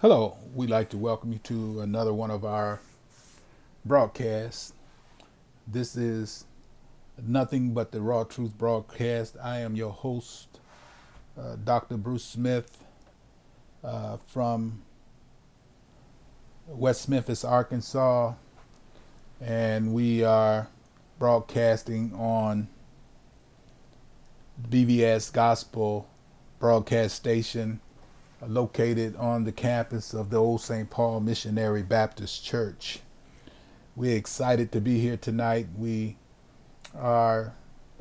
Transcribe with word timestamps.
Hello, 0.00 0.36
we'd 0.54 0.70
like 0.70 0.90
to 0.90 0.96
welcome 0.96 1.32
you 1.32 1.40
to 1.40 1.80
another 1.80 2.14
one 2.14 2.30
of 2.30 2.44
our 2.44 2.78
broadcasts. 3.84 4.72
This 5.66 5.96
is 5.96 6.44
nothing 7.20 7.74
but 7.74 7.90
the 7.90 8.00
Raw 8.00 8.22
Truth 8.22 8.56
broadcast. 8.56 9.36
I 9.42 9.58
am 9.58 9.74
your 9.74 9.90
host, 9.90 10.60
uh, 11.36 11.56
Dr. 11.64 11.96
Bruce 11.96 12.22
Smith 12.22 12.78
uh, 13.82 14.18
from 14.28 14.82
West 16.68 17.08
Memphis, 17.08 17.44
Arkansas, 17.44 18.34
and 19.40 19.92
we 19.92 20.22
are 20.22 20.68
broadcasting 21.18 22.14
on 22.14 22.68
BVS 24.70 25.32
Gospel 25.32 26.08
broadcast 26.60 27.16
station 27.16 27.80
located 28.46 29.16
on 29.16 29.44
the 29.44 29.52
campus 29.52 30.14
of 30.14 30.30
the 30.30 30.36
Old 30.36 30.60
St. 30.60 30.88
Paul 30.88 31.20
Missionary 31.20 31.82
Baptist 31.82 32.44
Church. 32.44 33.00
We're 33.96 34.16
excited 34.16 34.70
to 34.72 34.80
be 34.80 35.00
here 35.00 35.16
tonight. 35.16 35.66
We 35.76 36.16
are 36.96 37.54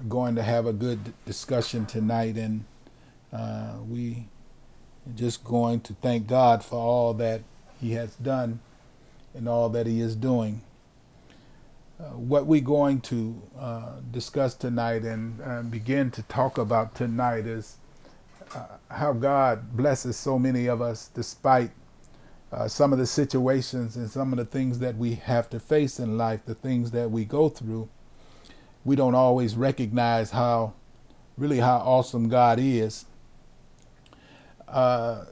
going 0.07 0.35
to 0.35 0.43
have 0.43 0.65
a 0.67 0.73
good 0.73 1.13
discussion 1.25 1.85
tonight, 1.85 2.37
and 2.37 2.65
uh, 3.33 3.77
we 3.87 4.27
are 5.07 5.13
just 5.15 5.43
going 5.43 5.81
to 5.81 5.93
thank 5.95 6.27
God 6.27 6.63
for 6.63 6.75
all 6.75 7.13
that 7.15 7.41
He 7.81 7.93
has 7.93 8.15
done 8.15 8.59
and 9.33 9.49
all 9.49 9.69
that 9.69 9.87
He 9.87 9.99
is 9.99 10.15
doing. 10.15 10.61
Uh, 11.99 12.09
what 12.09 12.45
we're 12.45 12.61
going 12.61 13.01
to 13.01 13.41
uh, 13.59 13.93
discuss 14.11 14.53
tonight 14.53 15.01
and 15.01 15.41
uh, 15.41 15.63
begin 15.63 16.11
to 16.11 16.21
talk 16.23 16.59
about 16.59 16.93
tonight 16.93 17.47
is 17.47 17.77
how 18.89 19.13
God 19.13 19.75
blesses 19.75 20.17
so 20.17 20.39
many 20.39 20.67
of 20.67 20.81
us 20.81 21.09
despite 21.13 21.71
uh, 22.51 22.67
some 22.67 22.93
of 22.93 22.99
the 22.99 23.05
situations 23.05 23.95
and 23.95 24.09
some 24.09 24.31
of 24.31 24.37
the 24.37 24.45
things 24.45 24.79
that 24.79 24.97
we 24.97 25.15
have 25.15 25.49
to 25.49 25.59
face 25.59 25.99
in 25.99 26.17
life, 26.17 26.41
the 26.45 26.55
things 26.55 26.91
that 26.91 27.11
we 27.11 27.25
go 27.25 27.49
through. 27.49 27.89
We 28.85 28.95
don't 28.95 29.15
always 29.15 29.55
recognize 29.55 30.31
how, 30.31 30.73
really, 31.37 31.59
how 31.59 31.77
awesome 31.77 32.29
God 32.29 32.59
is. 32.59 33.05
Uh, 34.67 35.25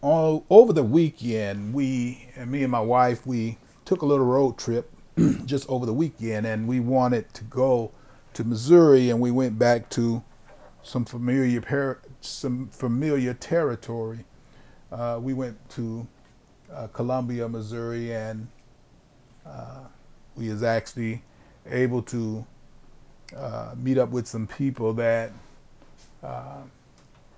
all, 0.00 0.44
over 0.50 0.72
the 0.72 0.82
weekend, 0.82 1.74
we, 1.74 2.28
and 2.36 2.50
me 2.50 2.62
and 2.62 2.72
my 2.72 2.80
wife, 2.80 3.26
we 3.26 3.58
took 3.84 4.02
a 4.02 4.06
little 4.06 4.26
road 4.26 4.58
trip 4.58 4.90
just 5.44 5.68
over 5.68 5.86
the 5.86 5.94
weekend, 5.94 6.46
and 6.46 6.66
we 6.66 6.80
wanted 6.80 7.32
to 7.34 7.44
go 7.44 7.92
to 8.34 8.44
Missouri, 8.44 9.10
and 9.10 9.20
we 9.20 9.30
went 9.30 9.58
back 9.58 9.88
to 9.90 10.22
some 10.82 11.04
familiar 11.04 11.60
some 12.20 12.68
familiar 12.68 13.34
territory. 13.34 14.24
Uh, 14.90 15.18
we 15.20 15.34
went 15.34 15.56
to 15.70 16.06
uh, 16.72 16.86
Columbia, 16.88 17.48
Missouri, 17.48 18.12
and 18.12 18.48
uh, 19.46 19.80
we 20.36 20.48
was 20.48 20.62
actually 20.62 21.22
able 21.66 22.02
to 22.02 22.46
uh, 23.36 23.74
meet 23.76 23.98
up 23.98 24.10
with 24.10 24.26
some 24.26 24.46
people 24.46 24.92
that 24.94 25.32
uh, 26.22 26.62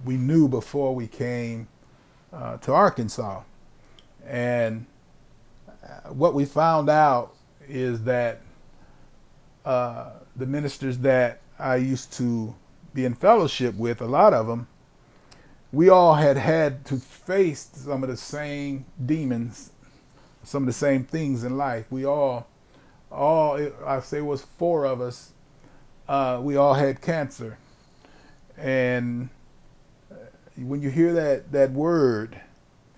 we 0.04 0.16
knew 0.16 0.48
before 0.48 0.94
we 0.94 1.06
came 1.06 1.68
uh, 2.32 2.56
to 2.58 2.72
Arkansas. 2.72 3.42
And 4.24 4.86
what 6.08 6.34
we 6.34 6.44
found 6.44 6.88
out 6.88 7.34
is 7.68 8.02
that 8.04 8.40
the 9.64 10.46
ministers 10.46 10.98
that 10.98 11.40
I 11.58 11.76
used 11.76 12.12
to 12.14 12.54
be 12.94 13.04
in 13.04 13.14
fellowship 13.14 13.74
with, 13.74 14.00
a 14.00 14.06
lot 14.06 14.32
of 14.32 14.46
them, 14.46 14.66
we 15.72 15.88
all 15.88 16.14
had 16.14 16.36
had 16.36 16.84
to 16.86 16.96
face 16.96 17.68
some 17.72 18.02
of 18.02 18.08
the 18.08 18.16
same 18.16 18.84
demons, 19.04 19.72
some 20.42 20.64
of 20.64 20.66
the 20.66 20.72
same 20.72 21.04
things 21.04 21.44
in 21.44 21.56
life. 21.56 21.86
We 21.90 22.04
all, 22.04 22.48
all 23.10 23.70
I 23.86 24.00
say 24.00 24.20
was 24.20 24.42
four 24.42 24.84
of 24.84 25.00
us, 25.00 25.32
uh, 26.08 26.40
we 26.42 26.56
all 26.56 26.74
had 26.74 27.00
cancer, 27.00 27.56
and 28.58 29.28
when 30.56 30.82
you 30.82 30.90
hear 30.90 31.12
that 31.14 31.52
that 31.52 31.70
word, 31.70 32.40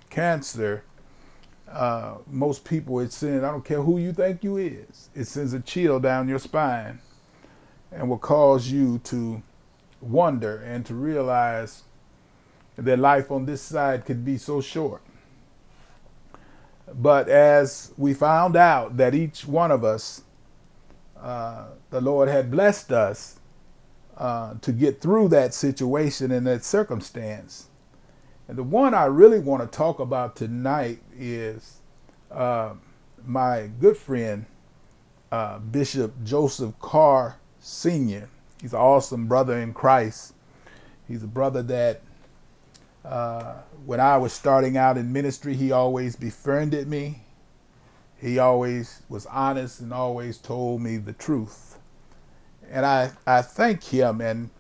cancer, 0.09 0.85
uh, 1.71 2.15
most 2.27 2.65
people 2.65 3.01
it 3.01 3.13
sends. 3.13 3.45
I 3.45 3.51
don't 3.51 3.65
care 3.65 3.83
who 3.83 3.99
you 3.99 4.15
think 4.15 4.43
you 4.43 4.57
is. 4.57 5.11
It 5.15 5.27
sends 5.27 5.53
a 5.53 5.61
chill 5.61 6.01
down 6.01 6.29
your 6.29 6.39
spine, 6.39 7.01
and 7.91 8.09
will 8.09 8.19
cause 8.19 8.69
you 8.69 8.99
to 9.05 9.43
wonder 10.01 10.57
and 10.57 10.87
to 10.87 10.95
realize 10.95 11.83
that 12.77 12.99
life 12.99 13.31
on 13.31 13.47
this 13.47 13.63
side 13.63 14.05
could 14.05 14.25
be 14.25 14.39
so 14.39 14.61
short. 14.61 15.03
But 16.95 17.29
as 17.29 17.93
we 17.97 18.15
found 18.15 18.57
out 18.57 18.97
that 18.97 19.15
each 19.15 19.47
one 19.47 19.71
of 19.71 19.85
us, 19.85 20.23
uh, 21.21 21.67
the 21.91 22.01
Lord 22.01 22.29
had 22.29 22.51
blessed 22.51 22.93
us 22.93 23.39
uh, 24.17 24.55
to 24.61 24.73
get 24.73 25.01
through 25.01 25.29
that 25.29 25.55
situation 25.55 26.31
and 26.31 26.47
that 26.47 26.65
circumstance. 26.65 27.69
And 28.49 28.59
the 28.59 28.63
one 28.63 28.93
I 28.93 29.05
really 29.05 29.39
want 29.39 29.63
to 29.63 29.77
talk 29.77 30.01
about 30.01 30.37
tonight 30.37 30.99
is 31.17 31.79
uh, 32.31 32.75
my 33.25 33.71
good 33.81 33.97
friend, 33.97 34.47
uh, 35.31 35.59
Bishop 35.61 36.13
Joseph 36.25 36.79
Carr 36.81 37.37
Sr. 37.61 38.29
He's 38.61 38.73
an 38.73 38.81
awesome 38.81 39.27
brother 39.27 39.59
in 39.59 39.73
Christ. 39.73 40.35
He's 41.09 41.23
a 41.23 41.29
brother 41.29 41.63
that 41.63 42.03
uh, 43.05 43.55
when 43.85 44.01
I 44.01 44.17
was 44.17 44.33
starting 44.33 44.77
out 44.77 44.97
in 44.97 45.13
ministry, 45.13 45.55
he 45.55 45.73
always 45.73 46.17
befriended 46.17 46.89
me. 46.89 47.23
He 48.21 48.39
always 48.39 49.03
was 49.09 49.27
honest 49.27 49.81
and 49.81 49.93
always 49.93 50.39
told 50.39 50.81
me 50.81 50.97
the 50.97 51.13
truth. 51.13 51.79
And 52.71 52.87
I, 52.87 53.11
I 53.27 53.43
thank 53.43 53.83
him. 53.83 54.21
And 54.21 54.51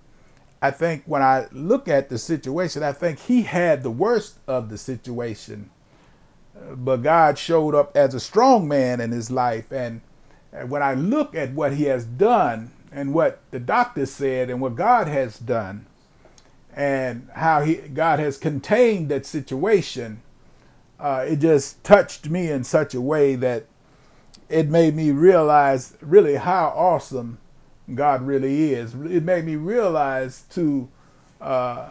I 0.61 0.73
think 0.73 1.05
when 1.07 1.23
I 1.23 1.47
look 1.53 1.87
at 1.87 2.09
the 2.09 2.19
situation, 2.19 2.83
I 2.83 2.93
think 2.93 3.21
he 3.21 3.43
had 3.43 3.83
the 3.83 3.91
worst 3.91 4.39
of 4.49 4.69
the 4.69 4.79
situation. 4.79 5.71
But 6.75 7.03
God 7.03 7.39
showed 7.39 7.75
up 7.75 7.97
as 7.97 8.15
a 8.15 8.21
strong 8.21 8.67
man 8.67 9.01
in 9.01 9.13
his 9.13 9.31
life. 9.31 9.71
And 9.71 10.01
when 10.67 10.83
I 10.83 10.95
look 10.95 11.35
at 11.37 11.53
what 11.53 11.75
he 11.75 11.85
has 11.85 12.05
done 12.05 12.73
and 12.91 13.15
what 13.15 13.41
the 13.53 13.61
doctor 13.61 14.07
said 14.07 14.51
and 14.51 14.61
what 14.61 14.75
God 14.75 15.07
has 15.07 15.39
done 15.39 15.87
and 16.75 17.29
how 17.35 17.63
he 17.63 17.77
God 17.77 18.19
has 18.19 18.39
contained 18.39 19.09
that 19.11 19.27
situation, 19.27 20.23
uh, 20.99 21.25
it 21.29 21.37
just 21.37 21.83
touched 21.85 22.29
me 22.29 22.51
in 22.51 22.65
such 22.65 22.95
a 22.95 23.01
way 23.01 23.35
that 23.37 23.67
it 24.49 24.69
made 24.69 24.95
me 24.95 25.11
realize 25.11 25.97
really 26.01 26.37
how 26.37 26.73
awesome 26.77 27.39
God 27.95 28.23
really 28.23 28.73
is. 28.73 28.95
It 28.95 29.25
made 29.25 29.45
me 29.45 29.57
realize 29.57 30.43
to 30.51 30.89
uh, 31.41 31.91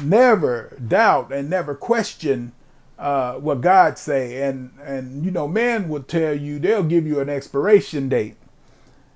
never 0.00 0.76
doubt 0.86 1.32
and 1.32 1.48
never 1.48 1.74
question 1.74 2.52
uh, 2.98 3.34
what 3.34 3.60
God 3.60 3.98
say. 3.98 4.42
And 4.42 4.72
and 4.82 5.24
you 5.24 5.30
know, 5.30 5.48
man 5.48 5.88
will 5.88 6.02
tell 6.02 6.34
you 6.34 6.58
they'll 6.58 6.84
give 6.84 7.06
you 7.06 7.20
an 7.20 7.28
expiration 7.28 8.08
date. 8.08 8.36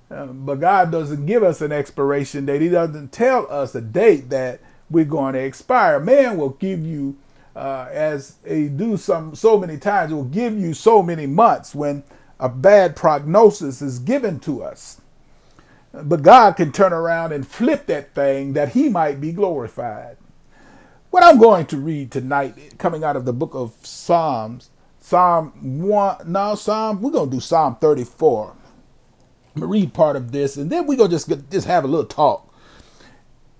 Um, 0.09 0.45
but 0.45 0.59
God 0.59 0.91
doesn't 0.91 1.25
give 1.25 1.43
us 1.43 1.61
an 1.61 1.71
expiration 1.71 2.45
date. 2.45 2.61
He 2.61 2.69
doesn't 2.69 3.11
tell 3.11 3.51
us 3.51 3.73
a 3.73 3.81
date 3.81 4.29
that 4.29 4.61
we're 4.89 5.05
going 5.05 5.33
to 5.33 5.39
expire. 5.39 5.99
Man 5.99 6.37
will 6.37 6.49
give 6.49 6.85
you, 6.85 7.17
uh, 7.55 7.87
as 7.91 8.35
they 8.43 8.67
do 8.67 8.97
some 8.97 9.35
so 9.35 9.57
many 9.57 9.77
times, 9.77 10.13
will 10.13 10.23
give 10.25 10.57
you 10.57 10.73
so 10.73 11.01
many 11.03 11.25
months 11.27 11.75
when 11.75 12.03
a 12.39 12.49
bad 12.49 12.95
prognosis 12.95 13.81
is 13.81 13.99
given 13.99 14.39
to 14.41 14.63
us. 14.63 15.01
But 15.93 16.23
God 16.23 16.57
can 16.57 16.71
turn 16.71 16.93
around 16.93 17.31
and 17.31 17.47
flip 17.47 17.85
that 17.87 18.13
thing 18.13 18.53
that 18.53 18.69
He 18.69 18.89
might 18.89 19.21
be 19.21 19.31
glorified. 19.31 20.17
What 21.09 21.23
I'm 21.23 21.39
going 21.39 21.65
to 21.67 21.77
read 21.77 22.11
tonight, 22.11 22.77
coming 22.77 23.03
out 23.03 23.15
of 23.15 23.23
the 23.25 23.31
book 23.31 23.55
of 23.55 23.73
Psalms, 23.83 24.69
Psalm 24.99 25.53
one, 25.81 26.17
now 26.25 26.55
Psalm, 26.55 27.01
we're 27.01 27.11
going 27.11 27.29
to 27.29 27.37
do 27.37 27.41
Psalm 27.41 27.77
34 27.77 28.55
read 29.55 29.93
part 29.93 30.15
of 30.15 30.31
this, 30.31 30.57
and 30.57 30.69
then 30.69 30.85
we're 30.85 30.97
gonna 30.97 31.09
just 31.09 31.29
just 31.49 31.67
have 31.67 31.83
a 31.83 31.87
little 31.87 32.05
talk. 32.05 32.53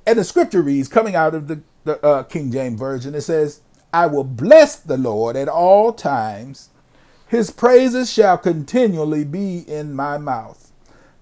And 0.06 0.20
the 0.20 0.24
scripture 0.24 0.62
reads, 0.62 0.88
coming 0.88 1.16
out 1.16 1.34
of 1.34 1.48
the, 1.48 1.62
the 1.84 2.04
uh, 2.06 2.24
King 2.24 2.52
James 2.52 2.80
Version, 2.80 3.16
it 3.16 3.22
says, 3.22 3.62
I 3.94 4.08
will 4.08 4.24
bless 4.24 4.76
the 4.76 4.98
Lord 4.98 5.36
at 5.36 5.48
all 5.48 5.94
times. 5.94 6.70
His 7.28 7.50
praises 7.50 8.12
shall 8.12 8.38
continually 8.38 9.24
be 9.24 9.60
in 9.60 9.94
my 9.94 10.18
mouth. 10.18 10.72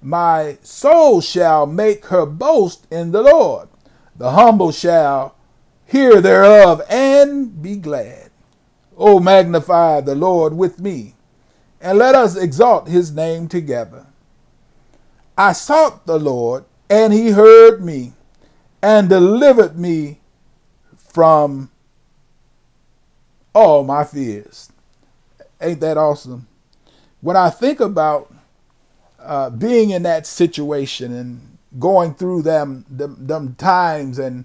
My 0.01 0.57
soul 0.63 1.21
shall 1.21 1.65
make 1.65 2.07
her 2.07 2.25
boast 2.25 2.87
in 2.91 3.11
the 3.11 3.21
Lord. 3.21 3.69
The 4.17 4.31
humble 4.31 4.71
shall 4.71 5.35
hear 5.85 6.19
thereof 6.19 6.81
and 6.89 7.61
be 7.61 7.77
glad. 7.77 8.31
O 8.97 9.19
magnify 9.19 10.01
the 10.01 10.15
Lord 10.15 10.55
with 10.55 10.79
me, 10.79 11.15
and 11.81 11.97
let 11.97 12.15
us 12.15 12.35
exalt 12.35 12.87
his 12.87 13.11
name 13.11 13.47
together. 13.47 14.05
I 15.37 15.53
sought 15.53 16.05
the 16.05 16.19
Lord, 16.19 16.65
and 16.89 17.13
he 17.13 17.31
heard 17.31 17.83
me 17.83 18.13
and 18.83 19.07
delivered 19.07 19.79
me 19.79 20.19
from 20.97 21.71
all 23.55 23.85
my 23.85 24.03
fears. 24.03 24.71
Ain't 25.61 25.79
that 25.79 25.97
awesome? 25.97 26.47
When 27.21 27.37
I 27.37 27.49
think 27.49 27.79
about 27.79 28.33
uh, 29.19 29.49
being 29.51 29.91
in 29.91 30.03
that 30.03 30.27
situation 30.27 31.15
and 31.15 31.57
going 31.79 32.13
through 32.13 32.41
them 32.41 32.85
them, 32.89 33.15
them 33.25 33.55
times 33.55 34.19
and 34.19 34.43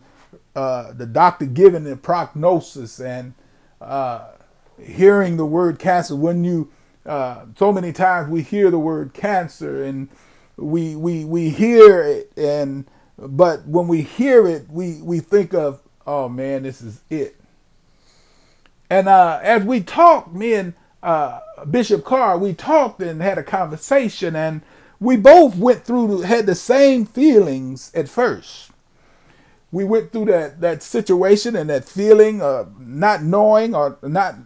uh, 0.54 0.92
the 0.92 1.04
doctor 1.04 1.44
giving 1.44 1.82
the 1.82 1.96
prognosis 1.96 3.00
and 3.00 3.34
uh, 3.80 4.28
hearing 4.80 5.36
the 5.36 5.44
word 5.44 5.80
cancer 5.80 6.14
when 6.14 6.44
you 6.44 6.70
uh, 7.06 7.44
so 7.58 7.72
many 7.72 7.92
times 7.92 8.30
we 8.30 8.42
hear 8.42 8.70
the 8.70 8.78
word 8.78 9.12
cancer 9.12 9.82
and 9.82 10.08
we 10.56 10.94
we 10.94 11.24
we 11.24 11.50
hear 11.50 12.02
it 12.02 12.32
and 12.36 12.86
but 13.18 13.66
when 13.66 13.88
we 13.88 14.02
hear 14.02 14.46
it 14.46 14.68
we 14.70 15.00
we 15.02 15.20
think 15.20 15.54
of 15.54 15.82
oh 16.06 16.28
man 16.28 16.62
this 16.62 16.80
is 16.82 17.02
it. 17.10 17.36
And 18.90 19.08
uh, 19.08 19.40
as 19.42 19.64
we 19.64 19.80
talked 19.82 20.34
me 20.34 20.54
and 20.54 20.74
uh, 21.02 21.40
bishop 21.70 22.04
carr 22.04 22.38
we 22.38 22.54
talked 22.54 23.02
and 23.02 23.22
had 23.22 23.38
a 23.38 23.42
conversation 23.42 24.36
and 24.36 24.62
we 25.00 25.16
both 25.16 25.56
went 25.56 25.84
through 25.84 26.22
had 26.22 26.46
the 26.46 26.56
same 26.56 27.06
feelings 27.06 27.92
at 27.94 28.08
first. 28.08 28.70
We 29.70 29.84
went 29.84 30.12
through 30.12 30.26
that 30.26 30.60
that 30.62 30.82
situation 30.82 31.56
and 31.56 31.70
that 31.70 31.86
feeling 31.86 32.42
of 32.42 32.80
not 32.80 33.22
knowing 33.22 33.74
or 33.74 33.98
not 34.02 34.36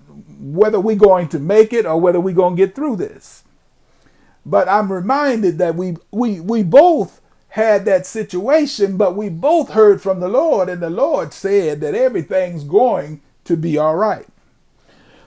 whether 0.41 0.81
we're 0.81 0.97
going 0.97 1.29
to 1.31 1.39
make 1.39 1.73
it 1.73 1.87
or 1.87 2.01
whether 2.01 2.21
we're 2.21 2.35
going 2.35 2.57
to 2.57 2.67
get 2.67 2.75
through 2.75 2.97
this. 2.97 3.45
But 4.47 4.69
i'm 4.69 4.93
reminded 4.93 5.59
that 5.59 5.77
we 5.77 5.97
we 6.13 6.41
we 6.41 6.65
both 6.65 7.22
had 7.53 7.85
that 7.85 8.07
situation 8.07 8.97
but 8.97 9.15
we 9.15 9.29
both 9.29 9.69
heard 9.69 10.01
from 10.01 10.21
the 10.21 10.29
lord 10.29 10.71
and 10.71 10.81
the 10.81 10.89
lord 10.89 11.35
said 11.35 11.83
that 11.83 11.95
everything's 11.95 12.65
going 12.65 13.21
to 13.45 13.59
be 13.59 13.77
all 13.77 13.95
right. 13.95 14.27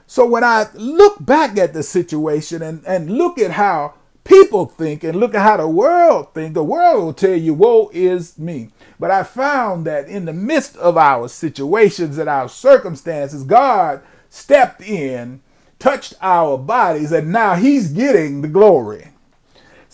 So 0.08 0.26
when 0.26 0.44
i 0.44 0.66
look 0.74 1.24
back 1.24 1.56
at 1.60 1.74
the 1.74 1.84
situation 1.84 2.64
and 2.64 2.84
and 2.88 3.12
look 3.12 3.38
at 3.38 3.52
how 3.52 3.94
people 4.24 4.66
think 4.66 5.04
and 5.04 5.20
look 5.20 5.36
at 5.36 5.44
how 5.44 5.58
the 5.58 5.68
world 5.68 6.34
think 6.34 6.56
the 6.56 6.64
world 6.64 7.04
will 7.04 7.14
tell 7.14 7.36
you 7.36 7.54
woe 7.54 7.92
is 7.94 8.40
me. 8.40 8.72
But 9.00 9.12
i 9.12 9.22
found 9.22 9.86
that 9.86 10.08
in 10.08 10.26
the 10.26 10.34
midst 10.34 10.76
of 10.78 10.98
our 10.98 11.28
situations 11.28 12.18
and 12.18 12.28
our 12.28 12.50
circumstances 12.50 13.44
god 13.44 14.02
stepped 14.32 14.82
in 14.82 15.42
touched 15.78 16.16
our 16.24 16.58
bodies 16.58 17.12
and 17.12 17.32
now 17.32 17.54
he's 17.54 17.92
getting 17.92 18.42
the 18.42 18.48
glory 18.48 19.10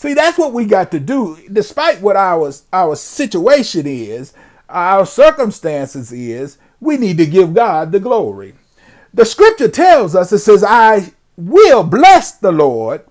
see 0.01 0.13
that's 0.13 0.37
what 0.37 0.53
we 0.53 0.65
got 0.65 0.91
to 0.91 0.99
do 0.99 1.37
despite 1.51 2.01
what 2.01 2.15
our 2.15 2.51
our 2.73 2.95
situation 2.95 3.85
is 3.85 4.33
our 4.69 5.05
circumstances 5.05 6.11
is 6.11 6.57
we 6.79 6.97
need 6.97 7.17
to 7.17 7.25
give 7.25 7.53
god 7.53 7.91
the 7.91 7.99
glory 7.99 8.53
the 9.13 9.25
scripture 9.25 9.67
tells 9.69 10.15
us 10.15 10.31
it 10.31 10.39
says 10.39 10.63
i 10.63 11.11
will 11.37 11.83
bless 11.83 12.33
the 12.33 12.51
lord 12.51 13.01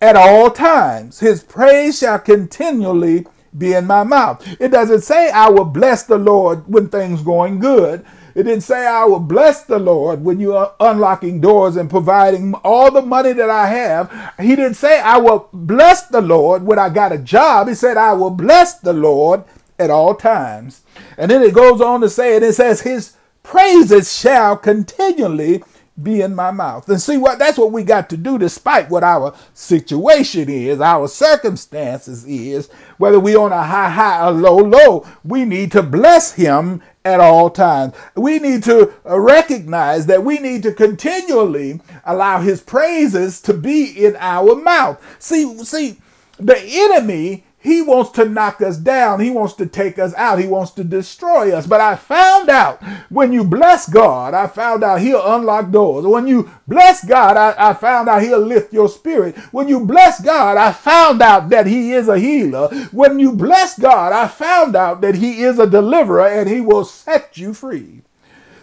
at 0.00 0.16
all 0.16 0.50
times. 0.50 1.20
His 1.20 1.42
praise 1.42 1.98
shall 1.98 2.18
continually 2.18 3.26
be 3.56 3.72
in 3.72 3.86
my 3.86 4.04
mouth. 4.04 4.46
It 4.60 4.68
doesn't 4.68 5.02
say 5.02 5.30
I 5.30 5.48
will 5.48 5.64
bless 5.64 6.02
the 6.02 6.18
Lord 6.18 6.68
when 6.68 6.88
things 6.88 7.22
going 7.22 7.58
good. 7.58 8.04
It 8.36 8.42
didn't 8.42 8.64
say 8.64 8.86
I 8.86 9.06
will 9.06 9.18
bless 9.18 9.62
the 9.62 9.78
Lord 9.78 10.22
when 10.22 10.38
you 10.38 10.54
are 10.54 10.74
unlocking 10.78 11.40
doors 11.40 11.76
and 11.76 11.88
providing 11.88 12.52
all 12.56 12.90
the 12.90 13.00
money 13.00 13.32
that 13.32 13.48
I 13.48 13.66
have. 13.66 14.34
He 14.38 14.54
didn't 14.54 14.74
say 14.74 15.00
I 15.00 15.16
will 15.16 15.48
bless 15.54 16.08
the 16.08 16.20
Lord 16.20 16.62
when 16.62 16.78
I 16.78 16.90
got 16.90 17.12
a 17.12 17.18
job. 17.18 17.66
He 17.66 17.74
said 17.74 17.96
I 17.96 18.12
will 18.12 18.28
bless 18.28 18.78
the 18.78 18.92
Lord 18.92 19.42
at 19.78 19.88
all 19.88 20.14
times. 20.14 20.82
And 21.16 21.30
then 21.30 21.40
it 21.40 21.54
goes 21.54 21.80
on 21.80 22.02
to 22.02 22.10
say, 22.10 22.36
and 22.36 22.44
it 22.44 22.52
says 22.52 22.82
his 22.82 23.16
praises 23.42 24.14
shall 24.14 24.58
continually 24.58 25.62
be 26.02 26.20
in 26.20 26.34
my 26.34 26.50
mouth. 26.50 26.88
And 26.90 27.00
see 27.00 27.16
what 27.16 27.38
that's 27.38 27.56
what 27.56 27.72
we 27.72 27.84
got 27.84 28.10
to 28.10 28.18
do 28.18 28.38
despite 28.38 28.90
what 28.90 29.02
our 29.02 29.34
situation 29.54 30.50
is, 30.50 30.80
our 30.80 31.08
circumstances 31.08 32.26
is, 32.26 32.68
whether 32.98 33.18
we 33.18 33.34
on 33.34 33.52
a 33.52 33.62
high 33.62 33.88
high 33.88 34.28
or 34.28 34.32
low 34.32 34.58
low, 34.58 35.06
we 35.24 35.46
need 35.46 35.72
to 35.72 35.82
bless 35.82 36.32
him 36.32 36.82
at 37.06 37.20
all 37.20 37.48
times. 37.48 37.94
We 38.16 38.40
need 38.40 38.64
to 38.64 38.92
recognize 39.04 40.06
that 40.06 40.24
we 40.24 40.38
need 40.38 40.64
to 40.64 40.72
continually 40.72 41.80
allow 42.04 42.40
his 42.40 42.60
praises 42.60 43.40
to 43.42 43.54
be 43.54 44.04
in 44.04 44.16
our 44.18 44.56
mouth. 44.56 45.00
See 45.20 45.56
see 45.64 45.98
the 46.38 46.58
enemy 46.60 47.45
he 47.66 47.82
wants 47.82 48.12
to 48.12 48.24
knock 48.24 48.62
us 48.62 48.76
down. 48.76 49.18
He 49.18 49.28
wants 49.28 49.54
to 49.54 49.66
take 49.66 49.98
us 49.98 50.14
out. 50.14 50.38
He 50.38 50.46
wants 50.46 50.70
to 50.72 50.84
destroy 50.84 51.52
us. 51.52 51.66
But 51.66 51.80
I 51.80 51.96
found 51.96 52.48
out 52.48 52.80
when 53.10 53.32
you 53.32 53.42
bless 53.42 53.88
God, 53.88 54.34
I 54.34 54.46
found 54.46 54.84
out 54.84 55.00
He'll 55.00 55.34
unlock 55.34 55.72
doors. 55.72 56.06
When 56.06 56.28
you 56.28 56.48
bless 56.68 57.04
God, 57.04 57.36
I, 57.36 57.70
I, 57.70 57.74
found 57.74 58.08
out 58.08 58.22
He'll 58.22 58.38
lift 58.38 58.72
your 58.72 58.88
spirit. 58.88 59.36
When 59.50 59.66
you 59.66 59.84
bless 59.84 60.20
God, 60.22 60.56
I 60.56 60.72
found 60.72 61.20
out 61.20 61.48
that 61.48 61.66
He 61.66 61.90
is 61.90 62.06
a 62.06 62.20
healer. 62.20 62.68
When 62.92 63.18
you 63.18 63.32
bless 63.32 63.76
God, 63.76 64.12
I 64.12 64.28
found 64.28 64.76
out 64.76 65.00
that 65.00 65.16
He 65.16 65.42
is 65.42 65.58
a 65.58 65.66
deliverer 65.66 66.28
and 66.28 66.48
He 66.48 66.60
will 66.60 66.84
set 66.84 67.36
you 67.36 67.52
free. 67.52 68.02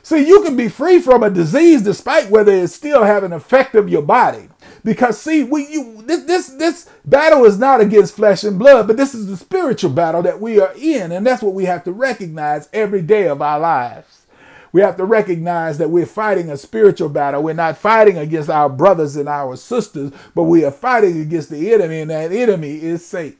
See, 0.01 0.25
you 0.25 0.43
can 0.43 0.55
be 0.55 0.69
free 0.69 1.01
from 1.01 1.23
a 1.23 1.29
disease 1.29 1.81
despite 1.81 2.29
whether 2.29 2.53
it 2.53 2.69
still 2.69 3.03
have 3.03 3.23
an 3.25 3.33
effect 3.33 3.75
of 3.75 3.89
your 3.89 4.01
body. 4.01 4.47
Because 4.83 5.19
see, 5.19 5.43
we 5.43 5.67
you 5.67 6.01
this 6.05 6.23
this 6.23 6.47
this 6.47 6.89
battle 7.05 7.45
is 7.45 7.57
not 7.57 7.79
against 7.79 8.15
flesh 8.15 8.43
and 8.43 8.59
blood, 8.59 8.87
but 8.87 8.97
this 8.97 9.15
is 9.15 9.27
the 9.27 9.37
spiritual 9.37 9.91
battle 9.91 10.21
that 10.23 10.41
we 10.41 10.59
are 10.59 10.73
in, 10.77 11.11
and 11.11 11.25
that's 11.25 11.41
what 11.41 11.53
we 11.53 11.65
have 11.65 11.83
to 11.85 11.91
recognize 11.91 12.67
every 12.73 13.01
day 13.01 13.27
of 13.27 13.41
our 13.41 13.59
lives. 13.59 14.25
We 14.73 14.81
have 14.81 14.97
to 14.97 15.05
recognize 15.05 15.77
that 15.77 15.91
we're 15.91 16.07
fighting 16.07 16.49
a 16.49 16.57
spiritual 16.57 17.09
battle. 17.09 17.43
We're 17.43 17.53
not 17.53 17.77
fighting 17.77 18.17
against 18.17 18.49
our 18.49 18.67
brothers 18.69 19.15
and 19.15 19.29
our 19.29 19.55
sisters, 19.55 20.11
but 20.33 20.43
we 20.43 20.65
are 20.65 20.71
fighting 20.71 21.21
against 21.21 21.49
the 21.49 21.71
enemy, 21.71 22.01
and 22.01 22.11
that 22.11 22.31
enemy 22.31 22.81
is 22.81 23.05
Satan. 23.05 23.37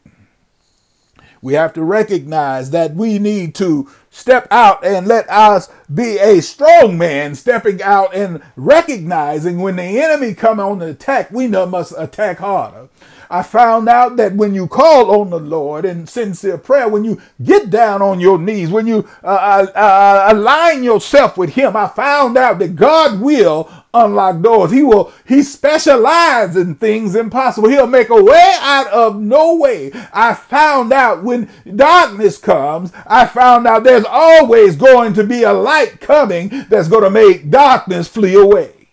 We 1.42 1.56
have 1.56 1.74
to 1.74 1.84
recognize 1.84 2.70
that 2.70 2.94
we 2.96 3.20
need 3.20 3.54
to 3.56 3.90
step 4.14 4.48
out 4.52 4.86
and 4.86 5.08
let 5.08 5.28
us 5.28 5.70
be 5.94 6.20
a 6.20 6.40
strong 6.40 6.98
man 6.98 7.34
stepping 7.34 7.82
out 7.82 8.16
and 8.16 8.42
recognizing 8.56 9.60
when 9.60 9.76
the 9.76 10.00
enemy 10.00 10.36
come 10.36 10.60
on 10.60 10.80
the 10.80 10.90
attack, 10.90 11.32
we 11.32 11.48
must 11.48 11.94
attack 11.98 12.38
harder. 12.38 12.88
I 13.34 13.42
found 13.42 13.90
out 13.90 14.18
that 14.18 14.36
when 14.36 14.54
you 14.54 14.68
call 14.68 15.20
on 15.20 15.32
the 15.32 15.40
Lord 15.40 15.86
in 15.86 16.06
sincere 16.06 16.60
prayer, 16.60 16.88
when 16.88 17.04
you 17.04 17.20
get 17.44 17.72
down 17.72 18.00
on 18.04 18.20
your 18.20 18.38
knees, 18.38 18.70
when 18.70 18.86
you 18.86 19.10
uh, 19.24 19.28
uh, 19.28 19.72
uh, 19.76 20.28
align 20.32 20.84
yourself 20.84 21.36
with 21.36 21.50
Him, 21.50 21.76
I 21.76 21.88
found 21.88 22.38
out 22.38 22.60
that 22.60 22.76
God 22.76 23.20
will 23.20 23.72
unlock 23.92 24.42
doors. 24.42 24.72
He 24.72 24.84
will, 24.84 25.12
He 25.28 25.42
specializes 25.42 26.58
in 26.58 26.76
things 26.76 27.16
impossible. 27.16 27.70
He'll 27.70 27.88
make 27.88 28.10
a 28.10 28.24
way 28.24 28.56
out 28.60 28.86
of 28.88 29.20
no 29.20 29.56
way. 29.56 29.92
I 30.14 30.36
found 30.36 30.94
out 30.94 31.24
when 31.24 31.50
darkness 31.76 32.38
comes, 32.38 32.92
I 33.08 33.26
found 33.26 33.66
out 33.66 33.84
there's 33.84 34.03
always 34.06 34.76
going 34.76 35.14
to 35.14 35.24
be 35.24 35.44
a 35.44 35.54
light 35.54 36.00
coming 36.00 36.50
that's 36.70 36.88
going 36.88 37.04
to 37.04 37.10
make 37.10 37.50
darkness 37.50 38.08
flee 38.08 38.36
away. 38.36 38.84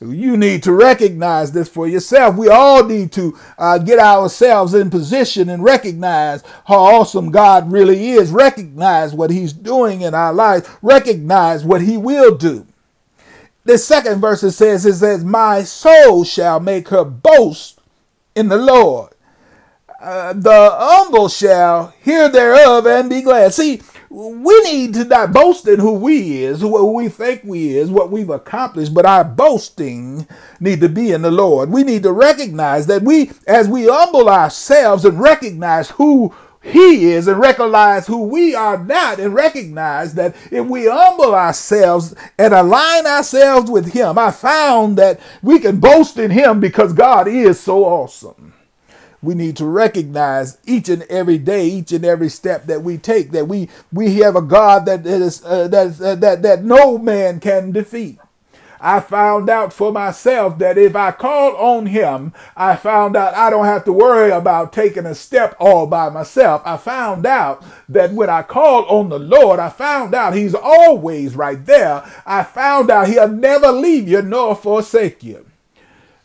You 0.00 0.36
need 0.36 0.62
to 0.64 0.72
recognize 0.72 1.52
this 1.52 1.68
for 1.68 1.86
yourself. 1.88 2.36
We 2.36 2.48
all 2.48 2.84
need 2.84 3.12
to 3.12 3.38
uh, 3.56 3.78
get 3.78 3.98
ourselves 3.98 4.74
in 4.74 4.90
position 4.90 5.48
and 5.48 5.64
recognize 5.64 6.42
how 6.66 6.76
awesome 6.76 7.30
God 7.30 7.72
really 7.72 8.10
is. 8.10 8.30
Recognize 8.30 9.14
what 9.14 9.30
He's 9.30 9.52
doing 9.52 10.02
in 10.02 10.14
our 10.14 10.32
lives. 10.32 10.68
Recognize 10.82 11.64
what 11.64 11.80
He 11.80 11.96
will 11.96 12.36
do. 12.36 12.66
The 13.64 13.78
second 13.78 14.20
verse 14.20 14.42
it 14.42 14.52
says, 14.52 14.84
it 14.84 14.94
says, 14.94 15.24
My 15.24 15.62
soul 15.62 16.24
shall 16.24 16.60
make 16.60 16.88
her 16.88 17.04
boast 17.04 17.80
in 18.34 18.48
the 18.48 18.58
Lord. 18.58 19.14
Uh, 20.00 20.34
the 20.34 20.70
humble 20.72 21.30
shall 21.30 21.94
hear 22.02 22.28
thereof 22.28 22.86
and 22.86 23.08
be 23.08 23.22
glad. 23.22 23.54
See, 23.54 23.80
we 24.14 24.60
need 24.60 24.94
to 24.94 25.04
not 25.04 25.32
boast 25.32 25.66
in 25.66 25.80
who 25.80 25.92
we 25.92 26.44
is, 26.44 26.60
who 26.60 26.92
we 26.92 27.08
think 27.08 27.42
we 27.42 27.76
is, 27.76 27.90
what 27.90 28.12
we've 28.12 28.30
accomplished, 28.30 28.94
but 28.94 29.04
our 29.04 29.24
boasting 29.24 30.28
need 30.60 30.80
to 30.82 30.88
be 30.88 31.10
in 31.10 31.22
the 31.22 31.32
Lord. 31.32 31.70
We 31.70 31.82
need 31.82 32.04
to 32.04 32.12
recognize 32.12 32.86
that 32.86 33.02
we, 33.02 33.32
as 33.48 33.68
we 33.68 33.86
humble 33.86 34.28
ourselves 34.28 35.04
and 35.04 35.20
recognize 35.20 35.90
who 35.90 36.32
he 36.62 37.06
is 37.06 37.26
and 37.26 37.40
recognize 37.40 38.06
who 38.06 38.22
we 38.22 38.54
are 38.54 38.78
not 38.78 39.18
and 39.18 39.34
recognize 39.34 40.14
that 40.14 40.36
if 40.52 40.64
we 40.64 40.86
humble 40.86 41.34
ourselves 41.34 42.14
and 42.38 42.54
align 42.54 43.06
ourselves 43.06 43.68
with 43.68 43.92
him, 43.92 44.16
I 44.16 44.30
found 44.30 44.96
that 44.96 45.18
we 45.42 45.58
can 45.58 45.80
boast 45.80 46.18
in 46.18 46.30
him 46.30 46.60
because 46.60 46.92
God 46.92 47.26
is 47.26 47.58
so 47.58 47.84
awesome 47.84 48.53
we 49.24 49.34
need 49.34 49.56
to 49.56 49.66
recognize 49.66 50.58
each 50.66 50.88
and 50.88 51.02
every 51.04 51.38
day, 51.38 51.66
each 51.66 51.92
and 51.92 52.04
every 52.04 52.28
step 52.28 52.66
that 52.66 52.82
we 52.82 52.98
take, 52.98 53.30
that 53.32 53.48
we 53.48 53.68
we 53.92 54.16
have 54.16 54.36
a 54.36 54.42
God 54.42 54.86
that 54.86 55.06
is 55.06 55.44
uh, 55.44 55.68
that 55.68 56.00
uh, 56.00 56.14
that 56.16 56.42
that 56.42 56.64
no 56.64 56.98
man 56.98 57.40
can 57.40 57.72
defeat. 57.72 58.18
I 58.80 59.00
found 59.00 59.48
out 59.48 59.72
for 59.72 59.90
myself 59.90 60.58
that 60.58 60.76
if 60.76 60.94
I 60.94 61.10
call 61.10 61.56
on 61.56 61.86
him, 61.86 62.34
I 62.54 62.76
found 62.76 63.16
out 63.16 63.32
I 63.32 63.48
don't 63.48 63.64
have 63.64 63.84
to 63.86 63.92
worry 63.94 64.30
about 64.30 64.74
taking 64.74 65.06
a 65.06 65.14
step 65.14 65.56
all 65.58 65.86
by 65.86 66.10
myself. 66.10 66.60
I 66.66 66.76
found 66.76 67.24
out 67.24 67.64
that 67.88 68.12
when 68.12 68.28
I 68.28 68.42
call 68.42 68.84
on 68.84 69.08
the 69.08 69.18
Lord, 69.18 69.58
I 69.58 69.70
found 69.70 70.14
out 70.14 70.34
he's 70.34 70.54
always 70.54 71.34
right 71.34 71.64
there. 71.64 72.04
I 72.26 72.44
found 72.44 72.90
out 72.90 73.08
he'll 73.08 73.26
never 73.26 73.72
leave 73.72 74.06
you 74.06 74.20
nor 74.20 74.54
forsake 74.54 75.22
you. 75.22 75.46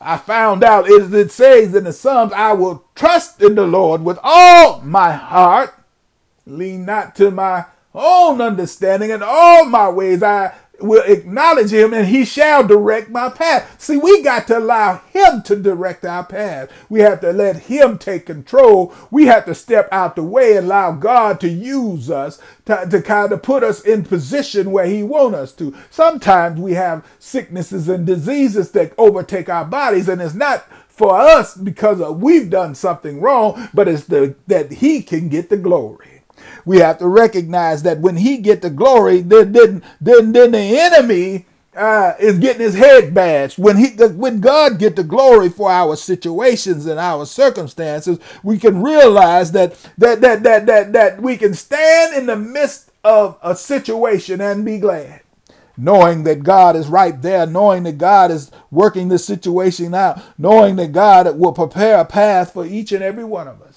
I 0.01 0.17
found 0.17 0.63
out, 0.63 0.89
as 0.89 1.11
it 1.13 1.31
says 1.31 1.75
in 1.75 1.83
the 1.83 1.93
Psalms, 1.93 2.31
I 2.33 2.53
will 2.53 2.85
trust 2.95 3.41
in 3.41 3.55
the 3.55 3.67
Lord 3.67 4.03
with 4.03 4.17
all 4.23 4.81
my 4.81 5.11
heart, 5.11 5.73
lean 6.45 6.85
not 6.85 7.15
to 7.17 7.31
my 7.31 7.65
own 7.93 8.39
understanding, 8.39 9.09
in 9.09 9.21
all 9.21 9.65
my 9.65 9.89
ways. 9.89 10.23
I 10.23 10.53
will 10.81 11.03
acknowledge 11.03 11.71
him 11.71 11.93
and 11.93 12.07
he 12.07 12.25
shall 12.25 12.65
direct 12.65 13.09
my 13.09 13.29
path. 13.29 13.79
See, 13.81 13.97
we 13.97 14.21
got 14.21 14.47
to 14.47 14.57
allow 14.57 14.97
him 15.11 15.41
to 15.43 15.55
direct 15.55 16.05
our 16.05 16.23
path. 16.23 16.69
We 16.89 17.01
have 17.01 17.21
to 17.21 17.31
let 17.31 17.63
him 17.63 17.97
take 17.97 18.25
control. 18.25 18.93
We 19.11 19.25
have 19.25 19.45
to 19.45 19.55
step 19.55 19.89
out 19.91 20.15
the 20.15 20.23
way 20.23 20.57
and 20.57 20.65
allow 20.65 20.91
God 20.93 21.39
to 21.41 21.49
use 21.49 22.09
us 22.09 22.39
to, 22.65 22.87
to 22.89 23.01
kind 23.01 23.31
of 23.31 23.43
put 23.43 23.63
us 23.63 23.81
in 23.81 24.03
position 24.03 24.71
where 24.71 24.85
he 24.87 25.03
wants 25.03 25.37
us 25.37 25.53
to. 25.53 25.75
Sometimes 25.89 26.59
we 26.59 26.73
have 26.73 27.05
sicknesses 27.19 27.89
and 27.89 28.05
diseases 28.05 28.71
that 28.71 28.93
overtake 28.97 29.49
our 29.49 29.65
bodies 29.65 30.09
and 30.09 30.21
it's 30.21 30.33
not 30.33 30.65
for 30.87 31.15
us 31.19 31.55
because 31.55 31.99
we've 32.15 32.49
done 32.49 32.75
something 32.75 33.21
wrong, 33.21 33.69
but 33.73 33.87
it's 33.87 34.05
the, 34.05 34.35
that 34.47 34.71
he 34.71 35.01
can 35.01 35.29
get 35.29 35.49
the 35.49 35.57
glory 35.57 36.08
we 36.65 36.79
have 36.79 36.97
to 36.99 37.07
recognize 37.07 37.83
that 37.83 37.99
when 37.99 38.17
he 38.17 38.37
get 38.37 38.61
the 38.61 38.69
glory, 38.69 39.21
then 39.21 39.51
then 39.53 39.83
then, 40.01 40.31
then 40.33 40.51
the 40.51 40.79
enemy 40.79 41.45
uh, 41.75 42.13
is 42.19 42.39
getting 42.39 42.61
his 42.61 42.75
head 42.75 43.13
bashed. 43.13 43.57
When 43.59 43.77
he 43.77 43.89
when 43.89 44.41
God 44.41 44.79
get 44.79 44.95
the 44.95 45.03
glory 45.03 45.49
for 45.49 45.71
our 45.71 45.95
situations 45.95 46.85
and 46.85 46.99
our 46.99 47.25
circumstances, 47.25 48.19
we 48.43 48.59
can 48.59 48.83
realize 48.83 49.51
that 49.53 49.75
that 49.97 50.21
that 50.21 50.43
that 50.43 50.65
that 50.67 50.93
that 50.93 51.21
we 51.21 51.37
can 51.37 51.53
stand 51.53 52.15
in 52.15 52.25
the 52.25 52.35
midst 52.37 52.91
of 53.03 53.37
a 53.41 53.55
situation 53.55 54.41
and 54.41 54.65
be 54.65 54.79
glad 54.79 55.21
knowing 55.77 56.23
that 56.25 56.43
God 56.43 56.75
is 56.75 56.87
right 56.87 57.21
there, 57.21 57.47
knowing 57.47 57.83
that 57.83 57.97
God 57.97 58.31
is 58.31 58.51
working 58.71 59.09
the 59.09 59.19
situation 59.19 59.93
out, 59.95 60.21
knowing 60.37 60.75
that 60.77 60.91
God 60.91 61.37
will 61.39 61.53
prepare 61.53 61.99
a 61.99 62.05
path 62.05 62.53
for 62.53 62.65
each 62.65 62.91
and 62.91 63.03
every 63.03 63.23
one 63.23 63.47
of 63.47 63.61
us. 63.61 63.68